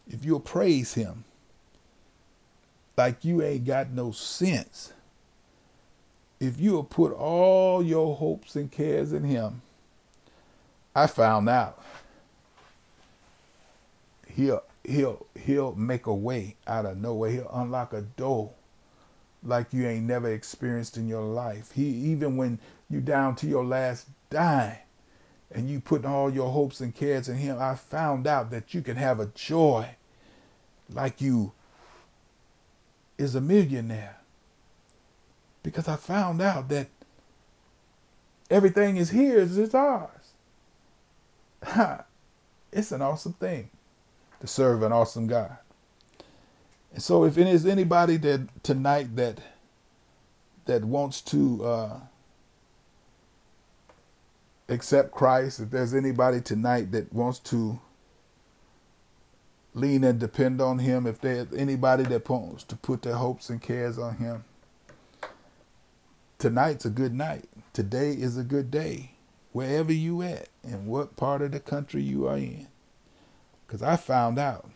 if 0.07 0.23
you'll 0.23 0.39
praise 0.39 0.93
him 0.93 1.25
like 2.97 3.25
you 3.25 3.41
ain't 3.41 3.65
got 3.65 3.89
no 3.89 4.11
sense, 4.11 4.93
if 6.39 6.59
you'll 6.59 6.83
put 6.83 7.11
all 7.11 7.83
your 7.83 8.15
hopes 8.15 8.55
and 8.55 8.71
cares 8.71 9.11
in 9.11 9.23
him, 9.23 9.61
I 10.95 11.07
found 11.07 11.49
out 11.49 11.83
he'll 14.27 14.63
he'll 14.87 15.25
he'll 15.35 15.75
make 15.75 16.05
a 16.05 16.13
way 16.13 16.55
out 16.67 16.85
of 16.85 16.97
nowhere. 16.97 17.31
He'll 17.31 17.51
unlock 17.53 17.93
a 17.93 18.01
door 18.01 18.51
like 19.43 19.73
you 19.73 19.87
ain't 19.87 20.05
never 20.05 20.31
experienced 20.31 20.97
in 20.97 21.07
your 21.07 21.23
life. 21.23 21.71
He 21.73 21.85
even 21.85 22.37
when 22.37 22.59
you 22.89 23.01
down 23.01 23.35
to 23.37 23.47
your 23.47 23.65
last 23.65 24.07
dime 24.29 24.77
and 25.51 25.69
you 25.69 25.79
put 25.79 26.05
all 26.05 26.29
your 26.31 26.49
hopes 26.51 26.81
and 26.81 26.93
cares 26.93 27.29
in 27.29 27.37
him, 27.37 27.57
I 27.59 27.75
found 27.75 28.27
out 28.27 28.51
that 28.51 28.73
you 28.73 28.81
can 28.81 28.97
have 28.97 29.19
a 29.19 29.27
joy 29.27 29.95
like 30.89 31.21
you 31.21 31.53
is 33.17 33.35
a 33.35 33.41
millionaire. 33.41 34.17
Because 35.63 35.87
I 35.87 35.95
found 35.95 36.41
out 36.41 36.69
that 36.69 36.87
everything 38.49 38.97
is 38.97 39.09
his, 39.09 39.57
it's 39.57 39.73
ours. 39.73 40.33
it's 42.71 42.91
an 42.91 43.01
awesome 43.01 43.33
thing 43.33 43.69
to 44.39 44.47
serve 44.47 44.83
an 44.83 44.91
awesome 44.91 45.27
God. 45.27 45.57
And 46.93 47.03
so 47.03 47.25
if 47.25 47.37
it 47.37 47.47
is 47.47 47.65
anybody 47.65 48.17
that 48.17 48.63
tonight 48.63 49.15
that 49.15 49.39
that 50.65 50.83
wants 50.83 51.21
to 51.21 51.65
uh, 51.65 51.99
accept 54.69 55.11
Christ, 55.11 55.59
if 55.59 55.69
there's 55.69 55.93
anybody 55.93 56.41
tonight 56.41 56.91
that 56.91 57.13
wants 57.13 57.39
to 57.39 57.79
lean 59.73 60.03
and 60.03 60.19
depend 60.19 60.61
on 60.61 60.79
him, 60.79 61.05
if 61.05 61.19
there's 61.21 61.53
anybody 61.53 62.03
that 62.03 62.27
wants 62.27 62.63
to 62.63 62.75
put 62.75 63.03
their 63.03 63.15
hopes 63.15 63.49
and 63.49 63.61
cares 63.61 63.99
on 63.99 64.17
him, 64.17 64.43
tonight's 66.39 66.85
a 66.85 66.89
good 66.89 67.13
night. 67.13 67.45
Today 67.73 68.11
is 68.11 68.37
a 68.37 68.43
good 68.43 68.71
day. 68.71 69.11
Wherever 69.51 69.93
you 69.93 70.21
at 70.21 70.49
and 70.63 70.87
what 70.87 71.15
part 71.15 71.41
of 71.41 71.51
the 71.51 71.59
country 71.59 72.01
you 72.01 72.27
are 72.27 72.37
in. 72.37 72.67
Because 73.65 73.81
I 73.81 73.95
found 73.95 74.39
out 74.39 74.69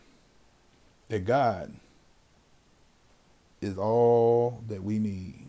that 1.10 1.26
God 1.26 1.74
is 3.62 3.78
all 3.78 4.64
that 4.68 4.84
we 4.84 5.00
need. 5.00 5.48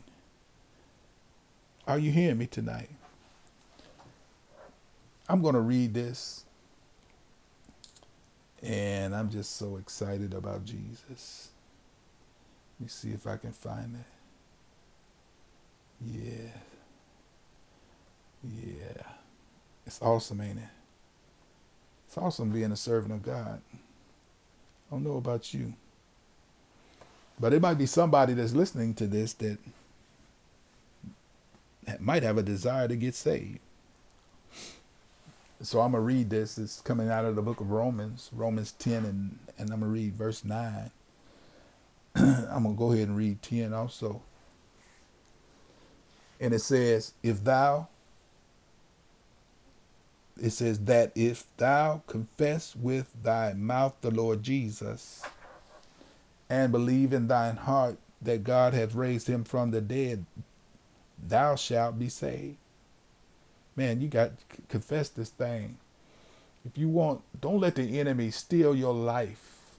Are 1.86 1.98
you 1.98 2.10
hearing 2.10 2.38
me 2.38 2.46
tonight? 2.46 2.90
I'm 5.28 5.42
going 5.42 5.54
to 5.54 5.60
read 5.60 5.94
this. 5.94 6.44
And 8.62 9.14
I'm 9.14 9.30
just 9.30 9.56
so 9.56 9.76
excited 9.76 10.34
about 10.34 10.64
Jesus. 10.64 11.50
Let 12.78 12.84
me 12.84 12.88
see 12.88 13.10
if 13.12 13.26
I 13.26 13.36
can 13.36 13.52
find 13.52 13.96
it. 13.96 14.06
Yeah. 16.04 16.50
Yeah. 18.42 19.02
It's 19.86 20.00
awesome, 20.02 20.40
ain't 20.40 20.58
it? 20.58 20.79
It's 22.10 22.18
awesome 22.18 22.50
being 22.50 22.72
a 22.72 22.76
servant 22.76 23.12
of 23.12 23.22
God. 23.22 23.60
I 23.72 23.76
don't 24.90 25.04
know 25.04 25.16
about 25.16 25.54
you. 25.54 25.74
But 27.38 27.52
it 27.52 27.62
might 27.62 27.78
be 27.78 27.86
somebody 27.86 28.34
that's 28.34 28.52
listening 28.52 28.94
to 28.94 29.06
this 29.06 29.32
that, 29.34 29.58
might 32.00 32.24
have 32.24 32.36
a 32.36 32.42
desire 32.42 32.88
to 32.88 32.96
get 32.96 33.14
saved. 33.14 33.60
So 35.62 35.80
I'm 35.80 35.92
going 35.92 36.02
to 36.02 36.06
read 36.06 36.30
this. 36.30 36.58
It's 36.58 36.80
coming 36.80 37.10
out 37.10 37.24
of 37.24 37.36
the 37.36 37.42
book 37.42 37.60
of 37.60 37.70
Romans, 37.70 38.28
Romans 38.32 38.72
10, 38.72 39.04
and, 39.04 39.38
and 39.56 39.70
I'm 39.70 39.78
going 39.78 39.82
to 39.82 39.86
read 39.86 40.14
verse 40.14 40.44
9. 40.44 40.90
I'm 42.16 42.64
going 42.64 42.74
to 42.74 42.78
go 42.78 42.90
ahead 42.90 43.06
and 43.06 43.16
read 43.16 43.40
10 43.40 43.72
also. 43.72 44.20
And 46.40 46.52
it 46.54 46.60
says, 46.60 47.12
If 47.22 47.44
thou 47.44 47.86
it 50.40 50.50
says 50.50 50.78
that 50.80 51.12
if 51.14 51.44
thou 51.58 52.02
confess 52.06 52.74
with 52.74 53.12
thy 53.22 53.52
mouth 53.52 53.94
the 54.00 54.10
Lord 54.10 54.42
Jesus 54.42 55.22
and 56.48 56.72
believe 56.72 57.12
in 57.12 57.28
thine 57.28 57.56
heart 57.56 57.98
that 58.22 58.42
God 58.44 58.72
hath 58.72 58.94
raised 58.94 59.28
him 59.28 59.44
from 59.44 59.70
the 59.70 59.80
dead, 59.80 60.24
thou 61.22 61.56
shalt 61.56 61.98
be 61.98 62.08
saved. 62.08 62.56
Man, 63.76 64.00
you 64.00 64.08
got 64.08 64.32
to 64.50 64.62
confess 64.68 65.08
this 65.10 65.30
thing. 65.30 65.76
If 66.64 66.76
you 66.76 66.88
want, 66.88 67.22
don't 67.40 67.60
let 67.60 67.74
the 67.74 67.98
enemy 68.00 68.30
steal 68.30 68.74
your 68.74 68.94
life. 68.94 69.76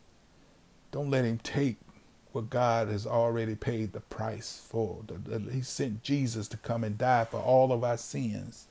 Don't 0.91 1.12
let 1.12 1.26
him 1.26 1.39
take 1.39 1.78
what 2.32 2.50
God 2.50 2.88
has 2.88 3.06
already 3.06 3.56
paid 3.56 3.93
the 3.93 4.00
price 4.00 4.65
for. 4.67 5.04
He 5.52 5.62
sent 5.62 6.04
Jesus 6.04 6.47
to 6.50 6.58
come 6.58 6.84
and 6.84 6.97
die 6.97 7.26
for 7.26 7.39
all 7.39 7.71
of 7.71 7.84
our 7.84 7.97
sins. 7.97 8.67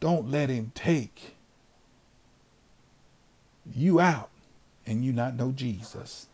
Don't 0.00 0.30
let 0.30 0.50
him 0.50 0.72
take 0.74 1.36
you 3.74 4.00
out 4.00 4.30
and 4.86 5.04
you 5.04 5.12
not 5.12 5.34
know 5.34 5.52
Jesus. 5.52 6.26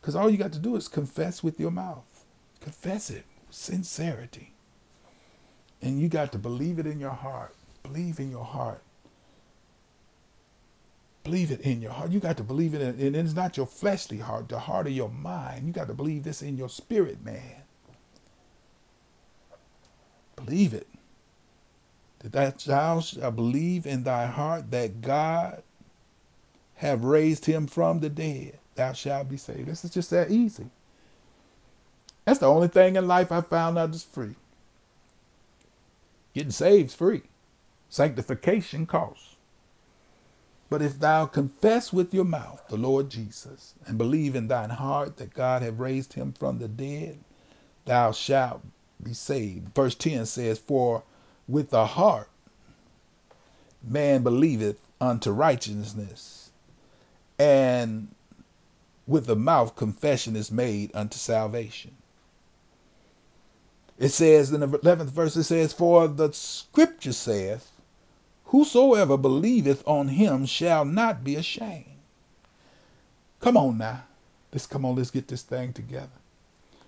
Because 0.00 0.16
all 0.16 0.28
you 0.30 0.36
got 0.36 0.52
to 0.52 0.58
do 0.58 0.74
is 0.76 0.88
confess 0.88 1.42
with 1.42 1.60
your 1.60 1.70
mouth. 1.70 2.24
Confess 2.60 3.10
it 3.10 3.24
with 3.46 3.56
sincerity. 3.56 4.52
And 5.80 6.00
you 6.00 6.08
got 6.08 6.32
to 6.32 6.38
believe 6.38 6.78
it 6.78 6.86
in 6.86 6.98
your 6.98 7.10
heart. 7.10 7.54
Believe 7.82 8.18
in 8.18 8.30
your 8.30 8.44
heart. 8.44 8.82
Believe 11.24 11.52
it 11.52 11.60
in 11.60 11.80
your 11.80 11.92
heart. 11.92 12.10
You 12.10 12.18
got 12.18 12.36
to 12.38 12.42
believe 12.42 12.74
it 12.74 12.80
in, 12.80 13.14
and 13.14 13.16
it's 13.16 13.34
not 13.34 13.56
your 13.56 13.66
fleshly 13.66 14.18
heart, 14.18 14.48
the 14.48 14.58
heart 14.58 14.88
of 14.88 14.92
your 14.92 15.08
mind. 15.08 15.66
You 15.66 15.72
got 15.72 15.86
to 15.86 15.94
believe 15.94 16.24
this 16.24 16.42
in 16.42 16.56
your 16.56 16.68
spirit, 16.68 17.24
man. 17.24 17.62
Believe 20.34 20.74
it 20.74 20.88
that 22.22 22.58
thou 22.60 23.00
shalt 23.00 23.24
uh, 23.24 23.30
believe 23.30 23.86
in 23.86 24.04
thy 24.04 24.26
heart 24.26 24.70
that 24.70 25.00
God 25.00 25.62
have 26.76 27.04
raised 27.04 27.46
him 27.46 27.66
from 27.66 28.00
the 28.00 28.08
dead, 28.08 28.58
thou 28.74 28.92
shalt 28.92 29.28
be 29.28 29.36
saved. 29.36 29.66
This 29.66 29.84
is 29.84 29.90
just 29.90 30.10
that 30.10 30.30
easy. 30.30 30.66
That's 32.24 32.38
the 32.38 32.46
only 32.48 32.68
thing 32.68 32.96
in 32.96 33.08
life 33.08 33.32
I 33.32 33.40
found 33.40 33.78
out 33.78 33.94
is 33.94 34.04
free. 34.04 34.36
Getting 36.34 36.52
saved 36.52 36.90
is 36.90 36.94
free. 36.94 37.22
Sanctification 37.88 38.86
costs. 38.86 39.36
But 40.70 40.80
if 40.80 40.98
thou 40.98 41.26
confess 41.26 41.92
with 41.92 42.14
your 42.14 42.24
mouth 42.24 42.62
the 42.68 42.78
Lord 42.78 43.10
Jesus 43.10 43.74
and 43.86 43.98
believe 43.98 44.34
in 44.34 44.48
thine 44.48 44.70
heart 44.70 45.18
that 45.18 45.34
God 45.34 45.60
have 45.60 45.80
raised 45.80 46.14
him 46.14 46.32
from 46.32 46.58
the 46.58 46.68
dead, 46.68 47.18
thou 47.84 48.12
shalt 48.12 48.62
be 49.02 49.12
saved. 49.12 49.74
Verse 49.74 49.94
10 49.94 50.24
says, 50.24 50.58
For 50.58 51.02
with 51.52 51.68
the 51.68 51.84
heart 51.84 52.30
man 53.82 54.22
believeth 54.22 54.78
unto 55.00 55.30
righteousness, 55.30 56.50
and 57.38 58.08
with 59.06 59.26
the 59.26 59.36
mouth 59.36 59.76
confession 59.76 60.34
is 60.34 60.50
made 60.50 60.90
unto 60.94 61.18
salvation. 61.18 61.94
It 63.98 64.08
says 64.08 64.50
in 64.50 64.60
the 64.60 64.66
11th 64.66 65.10
verse, 65.10 65.36
it 65.36 65.44
says, 65.44 65.72
For 65.74 66.08
the 66.08 66.32
scripture 66.32 67.12
saith, 67.12 67.70
Whosoever 68.46 69.18
believeth 69.18 69.86
on 69.86 70.08
him 70.08 70.46
shall 70.46 70.84
not 70.84 71.22
be 71.22 71.36
ashamed. 71.36 71.84
Come 73.40 73.56
on 73.58 73.78
now. 73.78 74.04
Let's 74.52 74.66
come 74.66 74.84
on, 74.84 74.96
let's 74.96 75.10
get 75.10 75.28
this 75.28 75.42
thing 75.42 75.72
together. 75.72 76.21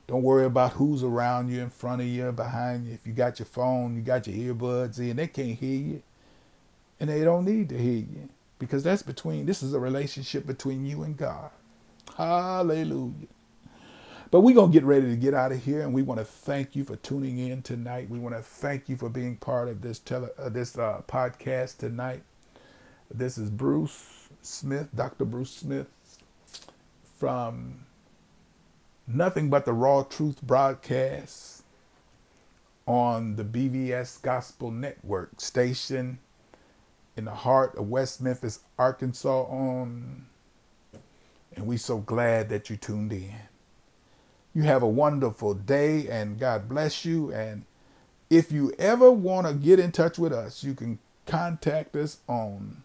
Don't 0.07 0.23
worry 0.23 0.45
about 0.45 0.73
who's 0.73 1.03
around 1.03 1.51
you, 1.51 1.63
in 1.63 1.71
front 1.71 2.03
of 2.03 2.07
you, 2.07 2.31
behind 2.33 2.87
you. 2.87 2.93
If 2.95 3.07
you 3.07 3.13
got 3.13 3.39
your 3.39 3.47
phone, 3.47 3.97
you 3.97 4.03
got 4.03 4.27
your 4.27 4.55
earbuds 4.55 4.99
in, 4.99 5.17
they 5.17 5.27
can't 5.27 5.59
hear 5.59 5.81
you. 5.81 6.03
And 7.01 7.09
they 7.09 7.25
don't 7.25 7.45
need 7.45 7.71
to 7.71 7.79
hear 7.79 7.99
you. 7.99 8.29
Because 8.59 8.83
that's 8.83 9.03
between, 9.03 9.47
this 9.47 9.63
is 9.63 9.75
a 9.75 9.81
relationship 9.81 10.47
between 10.47 10.85
you 10.87 11.03
and 11.03 11.17
God. 11.17 11.51
Hallelujah. 12.17 13.29
But 14.31 14.41
we're 14.41 14.55
going 14.55 14.73
to 14.73 14.79
get 14.79 14.85
ready 14.85 15.07
to 15.09 15.17
get 15.17 15.33
out 15.33 15.53
of 15.53 15.63
here, 15.63 15.83
and 15.83 15.95
we 15.95 16.03
want 16.03 16.19
to 16.19 16.25
thank 16.25 16.75
you 16.75 16.85
for 16.85 16.97
tuning 16.97 17.39
in 17.39 17.63
tonight. 17.63 18.11
We 18.11 18.19
want 18.19 18.35
to 18.35 18.43
thank 18.43 18.89
you 18.89 18.97
for 18.97 19.09
being 19.09 19.37
part 19.37 19.69
of 19.69 19.81
this 19.81 20.01
tele, 20.01 20.29
uh, 20.39 20.49
this 20.49 20.77
uh, 20.77 21.03
podcast 21.07 21.79
tonight. 21.79 22.23
This 23.13 23.39
is 23.39 23.49
Bruce 23.49 24.29
Smith, 24.43 24.89
Dr. 24.95 25.25
Bruce 25.25 25.53
Smith, 25.53 25.87
from 27.17 27.87
Nothing 29.07 29.51
But 29.51 29.65
the 29.65 29.73
Raw 29.73 30.03
Truth 30.03 30.43
broadcast 30.43 31.63
on 32.87 33.37
the 33.37 33.45
BVS 33.45 34.21
Gospel 34.23 34.71
Network 34.71 35.41
station 35.41 36.19
in 37.17 37.27
the 37.27 37.31
heart 37.35 37.77
of 37.77 37.89
West 37.89 38.21
Memphis, 38.23 38.61
Arkansas 38.79 39.43
on 39.45 40.27
and 41.57 41.67
we 41.67 41.77
so 41.77 41.99
glad 41.99 42.49
that 42.49 42.69
you 42.69 42.77
tuned 42.77 43.13
in. 43.13 43.35
You 44.55 44.63
have 44.63 44.83
a 44.83 44.89
wonderful 44.89 45.55
day 45.55 46.09
and 46.09 46.39
God 46.39 46.69
bless 46.69 47.05
you. 47.05 47.33
And 47.33 47.65
if 48.31 48.51
you 48.53 48.73
ever 48.79 49.11
want 49.11 49.47
to 49.47 49.55
get 49.55 49.79
in 49.79 49.93
touch 49.93 50.19
with 50.19 50.33
us, 50.33 50.65
you 50.65 50.75
can 50.75 50.99
contact 51.27 51.97
us 51.97 52.19
on 52.29 52.83